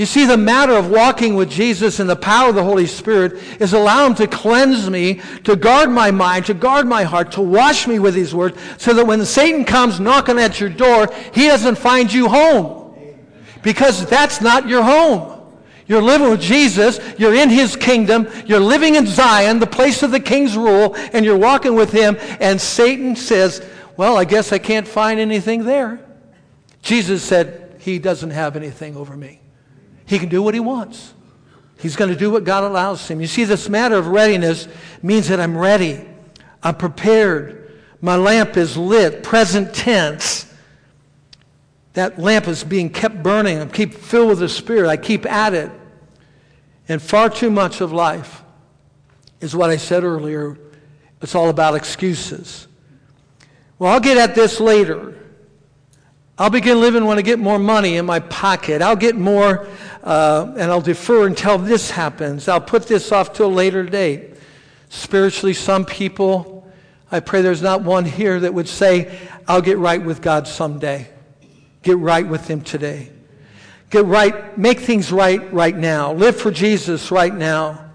You 0.00 0.06
see, 0.06 0.24
the 0.24 0.38
matter 0.38 0.72
of 0.72 0.88
walking 0.88 1.34
with 1.34 1.50
Jesus 1.50 2.00
and 2.00 2.08
the 2.08 2.16
power 2.16 2.48
of 2.48 2.54
the 2.54 2.64
Holy 2.64 2.86
Spirit 2.86 3.34
is 3.60 3.74
allow 3.74 4.06
Him 4.06 4.14
to 4.14 4.26
cleanse 4.26 4.88
me, 4.88 5.20
to 5.44 5.56
guard 5.56 5.90
my 5.90 6.10
mind, 6.10 6.46
to 6.46 6.54
guard 6.54 6.86
my 6.86 7.02
heart, 7.02 7.32
to 7.32 7.42
wash 7.42 7.86
me 7.86 7.98
with 7.98 8.14
His 8.14 8.34
Word, 8.34 8.56
so 8.78 8.94
that 8.94 9.06
when 9.06 9.22
Satan 9.26 9.66
comes 9.66 10.00
knocking 10.00 10.38
at 10.38 10.58
your 10.58 10.70
door, 10.70 11.12
he 11.34 11.48
doesn't 11.48 11.76
find 11.76 12.10
you 12.10 12.30
home. 12.30 12.94
Because 13.62 14.06
that's 14.06 14.40
not 14.40 14.66
your 14.66 14.82
home. 14.82 15.38
You're 15.86 16.00
living 16.00 16.30
with 16.30 16.40
Jesus. 16.40 16.98
You're 17.18 17.34
in 17.34 17.50
his 17.50 17.76
kingdom. 17.76 18.26
You're 18.46 18.58
living 18.58 18.94
in 18.94 19.06
Zion, 19.06 19.58
the 19.58 19.66
place 19.66 20.02
of 20.02 20.12
the 20.12 20.20
king's 20.20 20.56
rule, 20.56 20.94
and 21.12 21.26
you're 21.26 21.36
walking 21.36 21.74
with 21.74 21.92
him. 21.92 22.16
And 22.40 22.58
Satan 22.58 23.16
says, 23.16 23.62
Well, 23.98 24.16
I 24.16 24.24
guess 24.24 24.50
I 24.50 24.56
can't 24.60 24.88
find 24.88 25.20
anything 25.20 25.64
there. 25.64 26.00
Jesus 26.80 27.22
said, 27.22 27.76
He 27.80 27.98
doesn't 27.98 28.30
have 28.30 28.56
anything 28.56 28.96
over 28.96 29.14
me. 29.14 29.39
He 30.10 30.18
can 30.18 30.28
do 30.28 30.42
what 30.42 30.54
he 30.54 30.60
wants. 30.60 31.14
He's 31.78 31.94
going 31.94 32.10
to 32.10 32.16
do 32.16 32.32
what 32.32 32.42
God 32.42 32.64
allows 32.64 33.06
him. 33.06 33.20
You 33.20 33.28
see, 33.28 33.44
this 33.44 33.68
matter 33.68 33.94
of 33.94 34.08
readiness 34.08 34.66
means 35.04 35.28
that 35.28 35.38
I'm 35.38 35.56
ready. 35.56 36.04
I'm 36.64 36.74
prepared. 36.74 37.80
My 38.00 38.16
lamp 38.16 38.56
is 38.56 38.76
lit, 38.76 39.22
present 39.22 39.72
tense. 39.72 40.52
That 41.92 42.18
lamp 42.18 42.48
is 42.48 42.64
being 42.64 42.90
kept 42.90 43.22
burning. 43.22 43.60
I 43.60 43.66
keep 43.66 43.94
filled 43.94 44.30
with 44.30 44.40
the 44.40 44.48
Spirit. 44.48 44.88
I 44.88 44.96
keep 44.96 45.24
at 45.26 45.54
it. 45.54 45.70
And 46.88 47.00
far 47.00 47.30
too 47.30 47.52
much 47.52 47.80
of 47.80 47.92
life 47.92 48.42
is 49.40 49.54
what 49.54 49.70
I 49.70 49.76
said 49.76 50.02
earlier. 50.02 50.58
It's 51.22 51.36
all 51.36 51.50
about 51.50 51.76
excuses. 51.76 52.66
Well, 53.78 53.92
I'll 53.92 54.00
get 54.00 54.16
at 54.16 54.34
this 54.34 54.58
later. 54.58 55.16
I'll 56.40 56.48
begin 56.48 56.80
living 56.80 57.04
when 57.04 57.18
I 57.18 57.20
get 57.20 57.38
more 57.38 57.58
money 57.58 57.98
in 57.98 58.06
my 58.06 58.20
pocket. 58.20 58.80
I'll 58.80 58.96
get 58.96 59.14
more, 59.14 59.68
uh, 60.02 60.54
and 60.56 60.70
I'll 60.70 60.80
defer 60.80 61.26
until 61.26 61.58
this 61.58 61.90
happens. 61.90 62.48
I'll 62.48 62.62
put 62.62 62.86
this 62.86 63.12
off 63.12 63.34
to 63.34 63.44
a 63.44 63.46
later 63.46 63.82
date. 63.82 64.36
Spiritually, 64.88 65.52
some 65.52 65.84
people, 65.84 66.66
I 67.12 67.20
pray 67.20 67.42
there's 67.42 67.60
not 67.60 67.82
one 67.82 68.06
here 68.06 68.40
that 68.40 68.54
would 68.54 68.68
say, 68.68 69.20
I'll 69.46 69.60
get 69.60 69.76
right 69.76 70.02
with 70.02 70.22
God 70.22 70.48
someday. 70.48 71.08
Get 71.82 71.98
right 71.98 72.26
with 72.26 72.48
Him 72.48 72.62
today. 72.62 73.10
Get 73.90 74.06
right, 74.06 74.56
make 74.56 74.80
things 74.80 75.12
right 75.12 75.52
right 75.52 75.76
now. 75.76 76.14
Live 76.14 76.40
for 76.40 76.50
Jesus 76.50 77.10
right 77.10 77.34
now. 77.34 77.90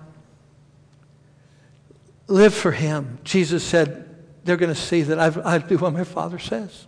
Live 2.27 2.53
for 2.53 2.71
Him. 2.71 3.17
Jesus 3.23 3.63
said, 3.63 4.07
they're 4.43 4.55
going 4.55 4.71
to 4.71 4.79
see 4.79 5.01
that 5.01 5.17
I've, 5.17 5.39
I 5.39 5.57
do 5.57 5.79
what 5.79 5.93
my 5.93 6.03
Father 6.03 6.37
says. 6.37 6.85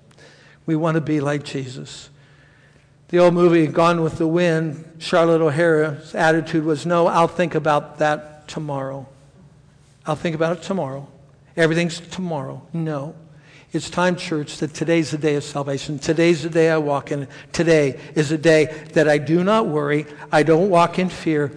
We 0.67 0.75
want 0.75 0.95
to 0.95 1.01
be 1.01 1.19
like 1.19 1.43
Jesus. 1.43 2.09
The 3.07 3.19
old 3.19 3.33
movie 3.33 3.65
Gone 3.67 4.03
with 4.03 4.17
the 4.17 4.27
Wind, 4.27 4.83
Scarlett 4.99 5.41
O'Hara's 5.41 6.13
attitude 6.13 6.65
was, 6.65 6.85
No, 6.85 7.07
I'll 7.07 7.29
think 7.29 7.55
about 7.55 7.99
that 7.99 8.49
tomorrow. 8.49 9.07
I'll 10.05 10.17
think 10.17 10.35
about 10.35 10.57
it 10.57 10.63
tomorrow. 10.63 11.07
Everything's 11.55 11.99
tomorrow. 11.99 12.61
No. 12.73 13.15
It's 13.71 13.89
time, 13.89 14.17
church, 14.17 14.57
that 14.57 14.73
today's 14.73 15.11
the 15.11 15.17
day 15.17 15.35
of 15.35 15.43
salvation. 15.43 15.99
Today's 15.99 16.43
the 16.43 16.49
day 16.49 16.69
I 16.69 16.77
walk 16.77 17.11
in. 17.11 17.27
Today 17.53 17.99
is 18.15 18.29
the 18.29 18.37
day 18.37 18.65
that 18.93 19.07
I 19.07 19.17
do 19.17 19.43
not 19.43 19.67
worry. 19.67 20.05
I 20.31 20.43
don't 20.43 20.69
walk 20.69 20.99
in 20.99 21.09
fear. 21.09 21.51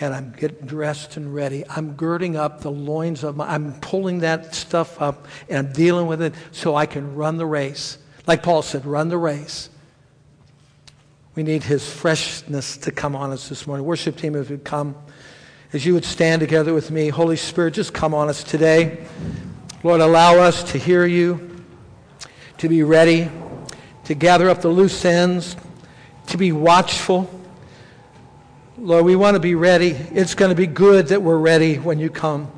And 0.00 0.12
I'm 0.12 0.32
getting 0.32 0.66
dressed 0.66 1.16
and 1.16 1.34
ready. 1.34 1.64
I'm 1.68 1.92
girding 1.94 2.36
up 2.36 2.60
the 2.60 2.70
loins 2.70 3.24
of 3.24 3.36
my, 3.36 3.48
I'm 3.48 3.74
pulling 3.80 4.20
that 4.20 4.54
stuff 4.54 5.00
up 5.00 5.26
and 5.48 5.58
I'm 5.58 5.72
dealing 5.72 6.06
with 6.06 6.20
it 6.20 6.34
so 6.50 6.74
I 6.74 6.86
can 6.86 7.14
run 7.14 7.36
the 7.36 7.46
race. 7.46 7.98
Like 8.26 8.42
Paul 8.42 8.62
said, 8.62 8.86
run 8.86 9.08
the 9.08 9.18
race. 9.18 9.68
We 11.34 11.42
need 11.42 11.64
his 11.64 11.90
freshness 11.90 12.76
to 12.78 12.92
come 12.92 13.14
on 13.16 13.32
us 13.32 13.48
this 13.48 13.66
morning. 13.66 13.84
Worship 13.84 14.16
team, 14.16 14.34
if 14.36 14.50
you 14.50 14.58
come, 14.58 14.96
as 15.72 15.84
you 15.84 15.92
would 15.94 16.04
stand 16.04 16.40
together 16.40 16.72
with 16.72 16.90
me, 16.90 17.08
Holy 17.08 17.36
Spirit, 17.36 17.74
just 17.74 17.92
come 17.92 18.14
on 18.14 18.28
us 18.28 18.44
today. 18.44 19.04
Lord, 19.82 20.00
allow 20.00 20.38
us 20.38 20.72
to 20.72 20.78
hear 20.78 21.04
you, 21.04 21.64
to 22.58 22.68
be 22.68 22.82
ready, 22.82 23.30
to 24.04 24.14
gather 24.14 24.48
up 24.48 24.62
the 24.62 24.68
loose 24.68 25.04
ends, 25.04 25.56
to 26.28 26.38
be 26.38 26.52
watchful. 26.52 27.28
Lord, 28.78 29.04
we 29.04 29.16
want 29.16 29.34
to 29.34 29.40
be 29.40 29.54
ready. 29.54 29.90
It's 29.90 30.34
going 30.34 30.50
to 30.50 30.54
be 30.54 30.66
good 30.66 31.08
that 31.08 31.22
we're 31.22 31.36
ready 31.36 31.76
when 31.76 31.98
you 31.98 32.08
come. 32.08 32.50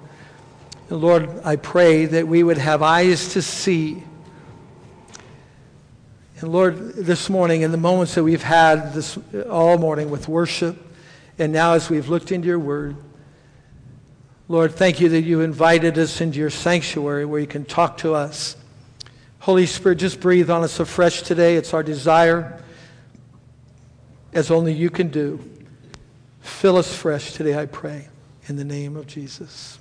And 0.90 1.00
Lord, 1.00 1.28
I 1.44 1.56
pray 1.56 2.04
that 2.06 2.28
we 2.28 2.42
would 2.42 2.58
have 2.58 2.82
eyes 2.82 3.30
to 3.30 3.42
see 3.42 4.04
and 6.38 6.52
Lord, 6.52 6.94
this 6.94 7.30
morning, 7.30 7.62
in 7.62 7.70
the 7.70 7.78
moments 7.78 8.14
that 8.14 8.22
we've 8.22 8.42
had 8.42 8.92
this 8.92 9.18
all 9.48 9.78
morning 9.78 10.10
with 10.10 10.28
worship, 10.28 10.76
and 11.38 11.50
now 11.50 11.72
as 11.72 11.88
we've 11.88 12.10
looked 12.10 12.30
into 12.30 12.46
your 12.46 12.58
word, 12.58 12.96
Lord, 14.46 14.74
thank 14.74 15.00
you 15.00 15.08
that 15.08 15.22
you 15.22 15.40
invited 15.40 15.96
us 15.96 16.20
into 16.20 16.38
your 16.38 16.50
sanctuary 16.50 17.24
where 17.24 17.40
you 17.40 17.46
can 17.46 17.64
talk 17.64 17.96
to 17.98 18.14
us. 18.14 18.54
Holy 19.38 19.64
Spirit, 19.64 19.96
just 19.96 20.20
breathe 20.20 20.50
on 20.50 20.62
us 20.62 20.78
afresh 20.78 21.22
today. 21.22 21.56
It's 21.56 21.72
our 21.72 21.82
desire, 21.82 22.62
as 24.34 24.50
only 24.50 24.74
you 24.74 24.90
can 24.90 25.08
do. 25.08 25.40
Fill 26.40 26.76
us 26.76 26.94
fresh 26.94 27.32
today, 27.32 27.58
I 27.58 27.64
pray, 27.64 28.08
in 28.46 28.56
the 28.56 28.64
name 28.64 28.96
of 28.96 29.06
Jesus. 29.06 29.78